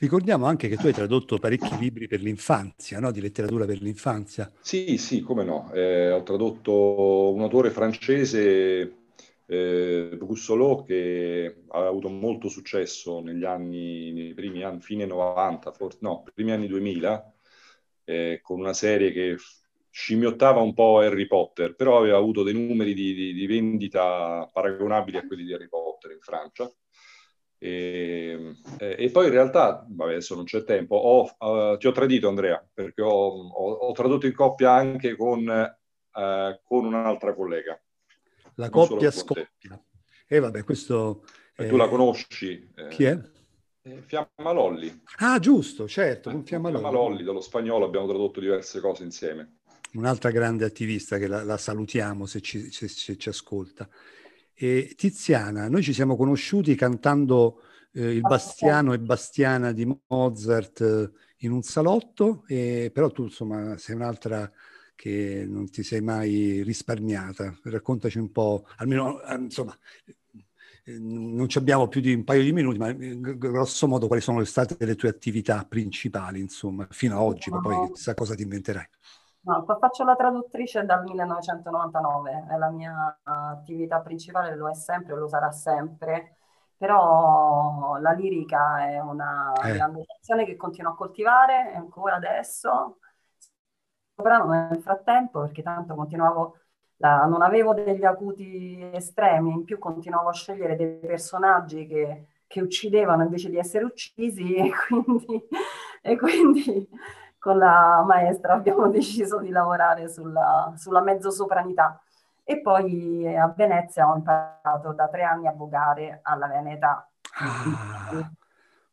Ricordiamo 0.00 0.46
anche 0.46 0.68
che 0.68 0.76
tu 0.76 0.86
hai 0.86 0.92
tradotto 0.92 1.38
parecchi 1.38 1.76
libri 1.78 2.08
per 2.08 2.20
l'infanzia, 2.20 2.98
no? 2.98 3.12
di 3.12 3.20
letteratura 3.20 3.64
per 3.64 3.80
l'infanzia. 3.80 4.50
Sì, 4.60 4.98
sì, 4.98 5.20
come 5.20 5.44
no. 5.44 5.70
Eh, 5.72 6.10
ho 6.10 6.22
tradotto 6.24 7.32
un 7.32 7.40
autore 7.42 7.70
francese, 7.70 9.07
eh, 9.48 10.10
Brussolot, 10.16 10.86
che 10.86 11.64
ha 11.68 11.86
avuto 11.86 12.08
molto 12.08 12.48
successo 12.48 13.20
negli 13.20 13.44
anni, 13.44 14.12
nei 14.12 14.34
primi 14.34 14.62
anni, 14.62 14.80
fine 14.80 15.06
90, 15.06 15.72
forse, 15.72 15.98
no, 16.02 16.22
primi 16.34 16.52
anni 16.52 16.66
2000, 16.68 17.34
eh, 18.04 18.40
con 18.42 18.60
una 18.60 18.74
serie 18.74 19.10
che 19.12 19.36
scimmiottava 19.90 20.60
un 20.60 20.74
po' 20.74 21.00
Harry 21.00 21.26
Potter, 21.26 21.74
però 21.74 21.98
aveva 21.98 22.18
avuto 22.18 22.42
dei 22.42 22.54
numeri 22.54 22.94
di, 22.94 23.14
di, 23.14 23.32
di 23.32 23.46
vendita 23.46 24.48
paragonabili 24.52 25.16
a 25.16 25.26
quelli 25.26 25.44
di 25.44 25.52
Harry 25.54 25.68
Potter 25.68 26.12
in 26.12 26.20
Francia 26.20 26.70
e, 27.60 28.54
eh, 28.78 28.96
e, 28.98 29.10
poi 29.10 29.26
in 29.26 29.32
realtà, 29.32 29.84
vabbè, 29.88 30.12
adesso 30.12 30.36
non 30.36 30.44
c'è 30.44 30.62
tempo, 30.62 30.94
ho, 30.94 31.72
uh, 31.72 31.76
ti 31.76 31.88
ho 31.88 31.92
tradito 31.92 32.28
Andrea, 32.28 32.64
perché 32.72 33.02
ho, 33.02 33.10
ho, 33.10 33.72
ho 33.72 33.92
tradotto 33.92 34.26
in 34.26 34.34
coppia 34.34 34.72
anche 34.72 35.16
con, 35.16 35.40
uh, 35.48 36.60
con 36.62 36.84
un'altra 36.84 37.34
collega. 37.34 37.80
La 38.58 38.70
coppia 38.70 39.12
scoppia. 39.12 39.80
E 40.26 40.36
eh, 40.36 40.40
vabbè, 40.40 40.64
questo... 40.64 41.24
Eh, 41.56 41.68
tu 41.68 41.76
la 41.76 41.88
conosci? 41.88 42.72
Chi 42.90 43.04
è? 43.04 43.18
Fiamma 44.04 44.52
Lolli. 44.52 45.02
Ah, 45.18 45.38
giusto, 45.38 45.86
certo, 45.86 46.30
con 46.30 46.44
Fiamma 46.44 46.68
Lolli. 46.68 46.82
Fiamma 46.82 46.98
Lolli, 46.98 47.22
dallo 47.22 47.40
spagnolo 47.40 47.84
abbiamo 47.84 48.08
tradotto 48.08 48.40
diverse 48.40 48.80
cose 48.80 49.04
insieme. 49.04 49.58
Un'altra 49.92 50.30
grande 50.30 50.64
attivista 50.64 51.18
che 51.18 51.28
la, 51.28 51.44
la 51.44 51.56
salutiamo 51.56 52.26
se 52.26 52.40
ci, 52.40 52.70
se, 52.72 52.88
se 52.88 53.16
ci 53.16 53.28
ascolta. 53.28 53.88
E 54.52 54.92
Tiziana, 54.96 55.68
noi 55.68 55.82
ci 55.82 55.92
siamo 55.92 56.16
conosciuti 56.16 56.74
cantando 56.74 57.62
eh, 57.92 58.12
il 58.12 58.22
Bastiano 58.22 58.92
e 58.92 58.98
Bastiana 58.98 59.70
di 59.70 59.86
Mozart 60.08 60.80
eh, 60.80 61.10
in 61.38 61.52
un 61.52 61.62
salotto, 61.62 62.44
e, 62.48 62.90
però 62.92 63.10
tu 63.12 63.22
insomma 63.22 63.78
sei 63.78 63.94
un'altra 63.94 64.50
che 64.98 65.46
non 65.48 65.70
ti 65.70 65.84
sei 65.84 66.00
mai 66.00 66.62
risparmiata. 66.64 67.56
Raccontaci 67.62 68.18
un 68.18 68.32
po', 68.32 68.66
almeno 68.78 69.22
eh, 69.22 69.36
insomma, 69.36 69.72
eh, 70.84 70.98
non 70.98 71.46
abbiamo 71.54 71.86
più 71.86 72.00
di 72.00 72.12
un 72.12 72.24
paio 72.24 72.42
di 72.42 72.52
minuti, 72.52 72.78
ma 72.78 72.88
eh, 72.88 73.16
grosso 73.38 73.86
modo 73.86 74.08
quali 74.08 74.20
sono 74.20 74.42
state 74.42 74.84
le 74.84 74.96
tue 74.96 75.08
attività 75.08 75.64
principali, 75.68 76.40
insomma, 76.40 76.84
fino 76.90 77.14
ad 77.14 77.22
oggi, 77.22 77.48
ma 77.48 77.60
poi 77.60 77.92
chissà 77.92 78.14
cosa 78.14 78.34
ti 78.34 78.42
inventerai. 78.42 78.88
No, 79.42 79.64
faccio 79.78 80.02
la 80.02 80.16
traduttrice 80.16 80.84
dal 80.84 81.04
1999, 81.04 82.46
è 82.50 82.56
la 82.56 82.70
mia 82.70 83.20
attività 83.22 84.00
principale, 84.00 84.56
lo 84.56 84.68
è 84.68 84.74
sempre, 84.74 85.14
lo 85.14 85.28
sarà 85.28 85.52
sempre, 85.52 86.38
però 86.76 87.98
la 88.00 88.10
lirica 88.10 88.84
è 88.84 88.98
una 88.98 89.52
eh. 89.52 89.78
passione 89.78 90.44
che 90.44 90.56
continuo 90.56 90.90
a 90.90 90.96
coltivare 90.96 91.72
ancora 91.72 92.16
adesso, 92.16 92.98
soprano 94.18 94.50
nel 94.50 94.80
frattempo 94.80 95.42
perché 95.42 95.62
tanto 95.62 95.94
continuavo, 95.94 96.56
la, 96.96 97.24
non 97.26 97.40
avevo 97.40 97.72
degli 97.72 98.04
acuti 98.04 98.90
estremi, 98.92 99.52
in 99.52 99.64
più 99.64 99.78
continuavo 99.78 100.28
a 100.28 100.32
scegliere 100.32 100.74
dei 100.74 100.98
personaggi 100.98 101.86
che, 101.86 102.26
che 102.48 102.60
uccidevano 102.60 103.22
invece 103.22 103.48
di 103.48 103.58
essere 103.58 103.84
uccisi 103.84 104.56
e 104.58 104.72
quindi, 104.88 105.48
e 106.02 106.18
quindi 106.18 106.88
con 107.38 107.58
la 107.58 108.02
maestra 108.04 108.54
abbiamo 108.54 108.88
deciso 108.90 109.38
di 109.38 109.50
lavorare 109.50 110.08
sulla, 110.08 110.72
sulla 110.76 111.00
mezzosopranità. 111.00 112.02
E 112.42 112.60
poi 112.60 113.36
a 113.36 113.52
Venezia 113.54 114.10
ho 114.10 114.16
imparato 114.16 114.92
da 114.94 115.06
tre 115.08 115.22
anni 115.22 115.46
a 115.46 115.52
vogare 115.52 116.20
alla 116.22 116.48
Veneta. 116.48 117.08
Ah, 117.34 118.30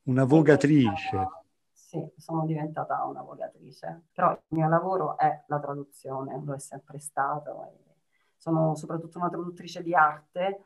una 0.03 0.25
vogatrice. 0.25 1.44
Sì, 1.95 2.11
sono 2.17 2.45
diventata 2.45 3.05
una 3.05 3.21
vogatrice, 3.21 4.07
però 4.11 4.31
il 4.31 4.41
mio 4.49 4.67
lavoro 4.67 5.17
è 5.17 5.43
la 5.47 5.59
traduzione, 5.59 6.41
lo 6.43 6.53
è 6.53 6.59
sempre 6.59 6.99
stato. 6.99 7.71
Sono 8.35 8.75
soprattutto 8.75 9.17
una 9.17 9.29
traduttrice 9.29 9.81
di 9.81 9.95
arte 9.95 10.63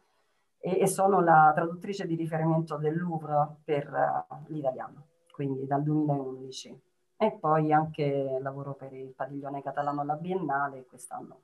e, 0.58 0.80
e 0.80 0.88
sono 0.88 1.22
la 1.22 1.52
traduttrice 1.54 2.08
di 2.08 2.15
riferimento 2.15 2.78
del 2.78 2.98
Louvre 2.98 3.58
per 3.63 4.26
uh, 4.28 4.52
l'italiano, 4.52 5.06
quindi 5.32 5.68
dal 5.68 5.84
2011. 5.84 6.82
E 7.15 7.32
poi 7.34 7.72
anche 7.72 8.39
lavoro 8.42 8.74
per 8.74 8.94
il 8.94 9.13
padiglione 9.13 9.62
catalano 9.62 10.02
alla 10.02 10.15
Biennale, 10.15 10.86
quest'anno 10.86 11.42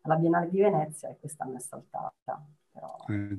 alla 0.00 0.16
Biennale 0.16 0.50
di 0.50 0.60
Venezia 0.60 1.08
e 1.10 1.18
quest'anno 1.20 1.58
è 1.58 1.60
saltata. 1.60 2.44
Però 2.72 2.96
eh, 3.06 3.38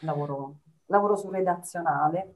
lavoro, 0.00 0.56
lavoro 0.86 1.16
su 1.16 1.30
redazionale, 1.30 2.34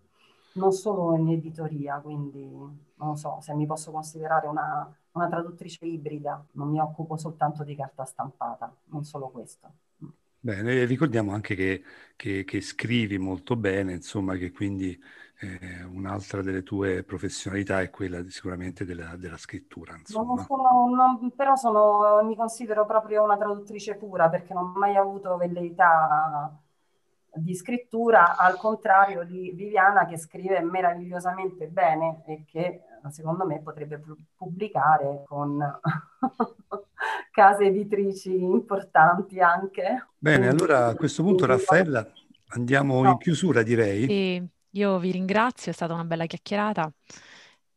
non 0.54 0.72
solo 0.72 1.16
in 1.16 1.28
editoria, 1.28 2.00
quindi 2.00 2.48
non 2.94 3.16
so 3.16 3.38
se 3.40 3.54
mi 3.54 3.66
posso 3.66 3.90
considerare 3.90 4.46
una, 4.46 4.92
una 5.12 5.28
traduttrice 5.28 5.84
ibrida, 5.84 6.44
non 6.52 6.70
mi 6.70 6.80
occupo 6.80 7.16
soltanto 7.16 7.64
di 7.64 7.74
carta 7.74 8.04
stampata, 8.04 8.72
non 8.86 9.04
solo 9.04 9.28
questo. 9.28 9.70
Bene, 10.42 10.86
ricordiamo 10.86 11.32
anche 11.32 11.54
che, 11.54 11.82
che, 12.16 12.44
che, 12.44 12.60
scrivi 12.62 13.18
molto 13.18 13.56
bene, 13.56 13.92
insomma, 13.92 14.36
che 14.36 14.50
quindi 14.50 14.98
eh, 15.40 15.84
un'altra 15.84 16.40
delle 16.40 16.62
tue 16.62 17.02
professionalità 17.02 17.82
è 17.82 17.90
quella 17.90 18.26
sicuramente 18.30 18.86
della, 18.86 19.16
della 19.16 19.36
scrittura. 19.36 19.96
Insomma. 19.96 20.42
Sono, 20.42 20.88
non, 20.94 21.30
però 21.36 21.56
sono, 21.56 22.22
mi 22.24 22.36
considero 22.36 22.86
proprio 22.86 23.22
una 23.22 23.36
traduttrice 23.36 23.96
pura 23.96 24.30
perché 24.30 24.54
non 24.54 24.72
ho 24.74 24.78
mai 24.78 24.96
avuto 24.96 25.36
velleità 25.36 26.58
di 27.32 27.54
scrittura, 27.54 28.36
al 28.36 28.56
contrario 28.56 29.24
di 29.24 29.52
Viviana 29.54 30.06
che 30.06 30.18
scrive 30.18 30.60
meravigliosamente 30.60 31.66
bene 31.66 32.22
e 32.26 32.44
che 32.46 32.82
secondo 33.10 33.46
me 33.46 33.60
potrebbe 33.60 34.00
pubblicare 34.36 35.22
con 35.26 35.58
case 37.30 37.64
editrici 37.64 38.42
importanti 38.42 39.40
anche. 39.40 40.08
Bene, 40.18 40.48
allora 40.48 40.86
a 40.86 40.94
questo 40.94 41.22
punto 41.22 41.46
Raffaella 41.46 42.06
andiamo 42.48 43.02
no. 43.02 43.10
in 43.10 43.18
chiusura 43.18 43.62
direi. 43.62 44.06
Sì, 44.06 44.48
io 44.70 44.98
vi 44.98 45.10
ringrazio, 45.12 45.70
è 45.70 45.74
stata 45.74 45.94
una 45.94 46.04
bella 46.04 46.26
chiacchierata 46.26 46.92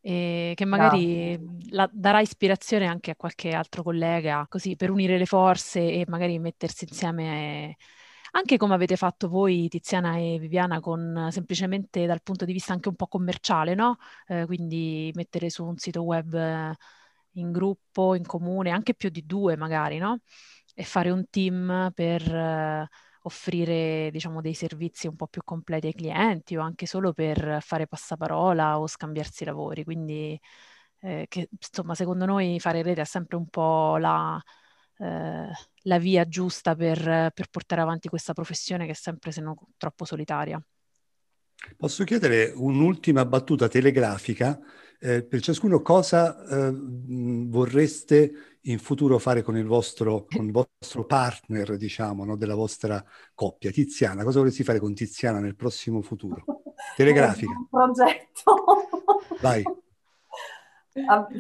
e 0.06 0.52
che 0.56 0.66
magari 0.66 1.40
la, 1.70 1.90
darà 1.90 2.20
ispirazione 2.20 2.88
anche 2.88 3.12
a 3.12 3.16
qualche 3.16 3.52
altro 3.52 3.84
collega, 3.84 4.46
così 4.50 4.76
per 4.76 4.90
unire 4.90 5.18
le 5.18 5.26
forze 5.26 5.80
e 5.80 6.04
magari 6.10 6.38
mettersi 6.40 6.86
insieme 6.90 7.78
anche 8.36 8.58
come 8.58 8.74
avete 8.74 8.96
fatto 8.98 9.30
voi, 9.30 9.68
Tiziana 9.70 10.18
e 10.18 10.38
Viviana, 10.40 10.80
con 10.80 11.28
semplicemente 11.32 12.06
dal 12.06 12.22
punto 12.24 12.46
di 12.46 12.54
vista 12.54 12.74
anche 12.74 12.90
un 12.90 12.96
po' 12.96 13.08
commerciale, 13.08 13.76
no? 13.76 13.98
Eh, 14.28 14.46
quindi 14.46 15.12
mettere 15.16 15.50
su 15.50 15.66
un 15.66 15.78
sito 15.78 16.04
web 16.04 16.76
in 17.34 17.52
gruppo, 17.52 18.16
in 18.16 18.26
comune, 18.26 18.72
anche 18.72 18.94
più 18.96 19.10
di 19.10 19.26
due 19.26 19.56
magari, 19.58 19.98
no? 19.98 20.20
E 20.76 20.84
fare 20.84 21.10
un 21.12 21.26
team 21.30 21.92
per 21.94 22.22
eh, 22.34 22.88
offrire, 23.24 24.10
diciamo, 24.12 24.42
dei 24.42 24.54
servizi 24.54 25.08
un 25.08 25.16
po' 25.16 25.28
più 25.28 25.42
completi 25.44 25.88
ai 25.88 25.94
clienti 25.94 26.56
o 26.56 26.62
anche 26.62 26.86
solo 26.86 27.14
per 27.14 27.60
fare 27.62 27.88
passaparola 27.88 28.80
o 28.80 28.88
scambiarsi 28.88 29.46
lavori. 29.46 29.84
Quindi, 29.84 30.40
eh, 31.00 31.26
che, 31.30 31.50
insomma, 31.52 31.96
secondo 31.96 32.26
noi 32.26 32.60
fare 32.60 32.82
rete 32.84 33.02
è 33.02 33.06
sempre 33.06 33.38
un 33.38 33.48
po' 33.48 33.98
la, 33.98 34.42
eh, 34.98 35.50
la 35.84 36.00
via 36.00 36.28
giusta 36.28 36.76
per, 36.76 37.32
per 37.34 37.48
portare 37.50 37.82
avanti 37.82 38.10
questa 38.10 38.34
professione 38.34 38.86
che 38.86 38.92
è 38.92 38.96
sempre, 38.96 39.32
se 39.32 39.42
non 39.42 39.56
troppo 39.78 40.06
solitaria. 40.06 40.62
Posso 41.78 42.04
chiedere 42.04 42.52
un'ultima 42.56 43.26
battuta 43.26 43.68
telegrafica? 43.68 44.60
Eh, 45.00 45.24
per 45.24 45.42
ciascuno 45.42 45.82
cosa 45.82 46.46
eh, 46.48 46.72
vorreste 46.74 48.58
in 48.62 48.80
futuro 48.80 49.18
fare 49.18 49.42
con 49.42 49.58
il 49.58 49.66
vostro, 49.66 50.26
con 50.26 50.46
il 50.46 50.52
vostro 50.52 51.06
partner, 51.06 51.76
diciamo, 51.76 52.24
no, 52.24 52.38
della 52.38 52.56
vostra 52.56 53.04
coppia? 53.34 53.72
Tiziana, 53.72 54.24
cosa 54.24 54.40
vorresti 54.40 54.64
fare 54.64 54.80
con 54.80 54.94
Tiziana 54.94 55.40
nel 55.40 55.56
prossimo 55.56 56.02
futuro? 56.02 56.44
Telegrafica. 56.96 57.52
Un 57.52 57.68
progetto. 57.70 58.56
Vai. 59.42 59.64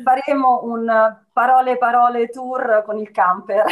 Faremo 0.04 0.64
un 0.64 1.18
parole 1.32 1.78
parole 1.78 2.30
tour 2.30 2.84
con 2.86 2.98
il 2.98 3.12
camper. 3.12 3.66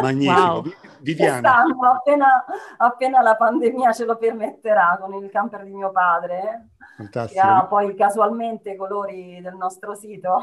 Magnifico, 0.00 0.40
wow. 0.40 0.62
Viviana. 1.00 1.64
Appena, 1.92 2.44
appena, 2.78 3.20
la 3.20 3.36
pandemia 3.36 3.92
ce 3.92 4.04
lo 4.04 4.16
permetterà 4.16 4.98
con 5.00 5.22
il 5.22 5.30
camper 5.30 5.64
di 5.64 5.72
mio 5.72 5.90
padre, 5.90 6.70
Fantastico. 6.96 7.40
che 7.40 7.46
ha 7.46 7.64
poi 7.66 7.94
casualmente 7.94 8.70
i 8.70 8.76
colori 8.76 9.40
del 9.42 9.54
nostro 9.54 9.94
sito 9.94 10.42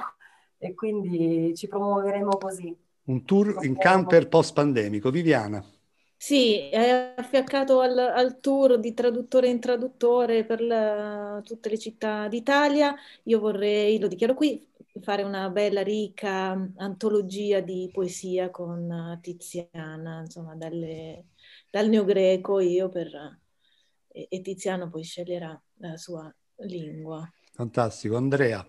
e 0.58 0.74
quindi 0.76 1.54
ci 1.56 1.68
promuoveremo 1.68 2.38
così. 2.38 2.78
Un 3.06 3.26
tour 3.26 3.66
in 3.66 3.78
camper 3.78 4.28
post 4.28 4.54
pandemico. 4.54 5.10
Viviana. 5.10 5.64
Sì, 6.22 6.68
è 6.70 7.14
affiancato 7.16 7.80
al, 7.80 7.98
al 7.98 8.40
tour 8.42 8.78
di 8.78 8.94
traduttore 8.94 9.48
in 9.48 9.60
traduttore 9.62 10.44
per 10.44 10.62
la, 10.62 11.42
tutte 11.46 11.70
le 11.70 11.80
città 11.80 12.28
d'Italia. 12.28 12.94
Io 13.24 13.40
vorrei, 13.40 13.98
lo 14.00 14.08
dichiaro 14.08 14.34
qui, 14.34 14.68
fare 15.02 15.24
una 15.24 15.50
bella 15.50 15.82
ricca 15.82 16.52
antologia 16.76 17.62
di 17.62 17.90
poesia 17.92 18.50
con 18.50 19.18
Tiziana, 19.22 20.20
insomma, 20.20 20.56
dalle, 20.56 21.28
dal 21.72 21.88
neogreco 21.88 22.60
io 22.60 22.90
per, 22.90 23.40
e, 24.08 24.28
e 24.30 24.42
Tiziano 24.42 24.90
poi 24.90 25.04
sceglierà 25.04 25.60
la 25.78 25.96
sua 25.96 26.32
lingua. 26.58 27.28
Fantastico. 27.54 28.18
Andrea. 28.18 28.68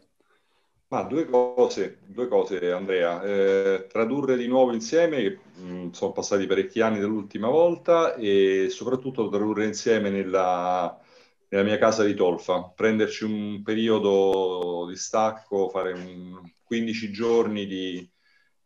Ma 0.91 1.03
due 1.03 1.25
cose, 1.25 2.01
due 2.05 2.27
cose 2.27 2.73
Andrea. 2.73 3.23
Eh, 3.23 3.87
tradurre 3.87 4.37
di 4.37 4.49
nuovo 4.49 4.73
insieme, 4.73 5.39
mh, 5.55 5.63
mm, 5.63 5.91
sono 5.93 6.11
passati 6.11 6.47
parecchi 6.47 6.81
anni 6.81 6.99
dall'ultima 6.99 7.49
volta, 7.49 8.15
e 8.17 8.67
soprattutto 8.71 9.29
tradurre 9.29 9.67
insieme 9.67 10.11
nella, 10.11 11.01
nella 11.49 11.63
mia 11.63 11.79
casa 11.79 12.03
di 12.03 12.15
Tolfa, 12.15 12.73
prenderci 12.75 13.23
un 13.23 13.63
periodo 13.63 14.87
di 14.89 14.97
stacco, 14.97 15.69
fare 15.69 15.93
un 15.93 16.43
15 16.65 17.13
giorni 17.13 17.67
di, 17.67 18.11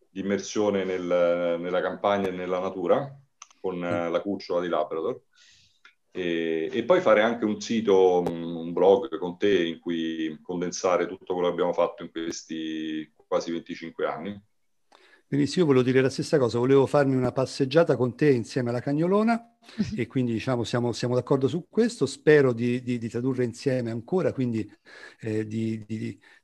di 0.09 0.21
immersione 0.21 0.85
nel, 0.85 1.59
nella 1.61 1.83
campagna 1.83 2.29
e 2.29 2.33
nella 2.33 2.59
natura 2.59 3.07
con 3.61 3.77
mm. 3.77 4.11
la 4.11 4.21
cucciola 4.23 4.63
di 4.63 4.69
Labrador 4.69 5.21
e, 6.17 6.71
e, 6.73 6.85
poi 6.85 7.01
fare 7.01 7.23
anche 7.23 7.45
un 7.45 7.61
sito, 7.61 8.21
un 8.21 8.73
blog 8.73 9.19
con 9.19 9.37
te 9.37 9.67
in 9.67 9.81
cui 9.81 10.39
condensare 10.43 11.09
tutto 11.09 11.33
quello 11.33 11.49
che 11.49 11.55
abbiamo 11.55 11.73
fatto 11.73 12.05
in 12.05 12.13
questi 12.13 13.13
quasi 13.27 13.51
25 13.51 14.07
anni. 14.07 14.43
Benissimo, 15.35 15.63
io 15.63 15.67
volevo 15.73 15.85
dire 15.85 16.01
la 16.01 16.11
stessa 16.11 16.39
cosa, 16.39 16.59
volevo 16.59 16.87
farmi 16.87 17.17
una 17.17 17.33
passeggiata 17.33 17.97
con 17.97 18.15
te 18.15 18.31
insieme 18.31 18.71
alla 18.71 18.79
Cagnolona 18.79 19.57
e 19.97 20.07
quindi 20.07 20.33
diciamo 20.33 20.63
siamo, 20.63 20.93
siamo 20.93 21.17
d'accordo 21.17 21.49
su 21.49 21.67
questo, 21.69 22.07
spero 22.07 22.53
di, 22.53 22.81
di, 22.85 22.99
di 22.99 23.09
tradurre 23.09 23.43
insieme 23.43 23.91
ancora, 23.91 24.33
quindi 24.33 24.71
eh, 25.19 25.45
di, 25.45 25.85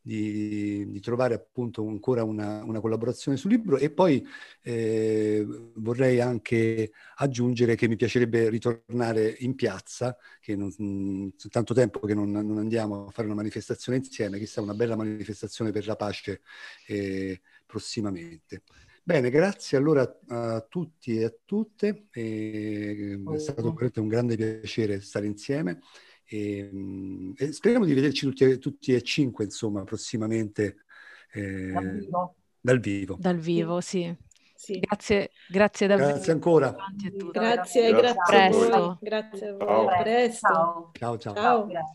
di, 0.03 1.01
trovare 1.01 1.35
appunto 1.35 1.87
ancora 1.87 2.25
una, 2.25 2.65
una, 2.65 2.81
collaborazione 2.81 3.37
sul 3.37 3.53
libro 3.53 3.77
e 3.77 3.91
poi 3.91 4.27
eh, 4.63 5.47
vorrei 5.77 6.21
anche 6.21 6.91
aggiungere 7.17 7.77
che 7.77 7.87
mi 7.87 7.95
piacerebbe 7.95 8.49
ritornare 8.49 9.37
in 9.39 9.55
piazza, 9.55 10.17
che 10.41 10.57
non, 10.57 10.75
mh, 10.77 11.49
tanto 11.49 11.75
tempo 11.75 12.01
che 12.01 12.15
non, 12.15 12.29
non, 12.33 12.59
andiamo 12.59 13.07
a 13.07 13.11
fare 13.13 13.29
una 13.29 13.37
manifestazione 13.37 13.99
insieme, 13.99 14.39
chissà 14.39 14.61
una 14.61 14.75
bella 14.75 14.97
manifestazione 14.97 15.71
per 15.71 15.87
la 15.87 15.95
pace. 15.95 16.41
Eh, 16.89 17.41
prossimamente. 17.71 18.63
Bene, 19.03 19.31
grazie 19.31 19.79
allora 19.79 20.19
a 20.29 20.61
tutti 20.69 21.17
e 21.17 21.25
a 21.25 21.35
tutte. 21.45 22.07
E 22.11 23.23
è 23.33 23.39
stato 23.39 23.63
veramente 23.63 24.01
un 24.01 24.09
grande 24.09 24.37
piacere 24.37 25.01
stare 25.01 25.27
insieme 25.27 25.81
e, 26.25 26.71
e 27.37 27.53
speriamo 27.53 27.85
di 27.85 27.93
vederci 27.93 28.27
tutti, 28.27 28.59
tutti, 28.59 28.95
e 28.95 29.03
cinque, 29.03 29.45
insomma, 29.45 29.83
prossimamente 29.83 30.85
eh, 31.33 31.73
dal, 31.73 31.91
vivo. 31.99 32.35
dal 32.61 32.79
vivo. 32.79 33.17
Dal 33.19 33.37
vivo, 33.37 33.81
sì. 33.81 34.15
sì. 34.55 34.79
Grazie, 34.79 35.31
grazie 35.49 35.87
davvero. 35.89 36.11
Grazie 36.11 36.33
ancora. 36.33 36.77
Grazie, 37.33 37.91
grazie, 37.91 37.93
grazie, 37.93 38.45
a 38.45 38.79
voi. 38.79 38.97
Grazie 39.01 39.49
a 39.49 39.53
voi. 39.55 39.67
Ciao. 39.67 40.03
Presto. 40.03 40.49
Ciao, 40.93 41.19
ciao. 41.19 41.35
ciao. 41.35 41.69
ciao. 41.69 41.91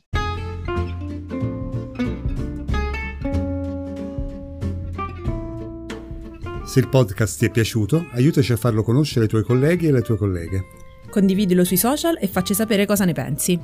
Se 6.65 6.79
il 6.79 6.89
podcast 6.89 7.37
ti 7.37 7.45
è 7.45 7.51
piaciuto, 7.51 8.07
aiutaci 8.11 8.51
a 8.51 8.57
farlo 8.57 8.81
conoscere 8.81 9.25
ai 9.25 9.29
tuoi 9.29 9.43
colleghi 9.43 9.85
e 9.85 9.89
alle 9.89 10.01
tue 10.01 10.17
colleghe. 10.17 10.65
Condividilo 11.09 11.63
sui 11.63 11.77
social 11.77 12.17
e 12.19 12.27
facci 12.27 12.55
sapere 12.55 12.87
cosa 12.87 13.05
ne 13.05 13.13
pensi. 13.13 13.59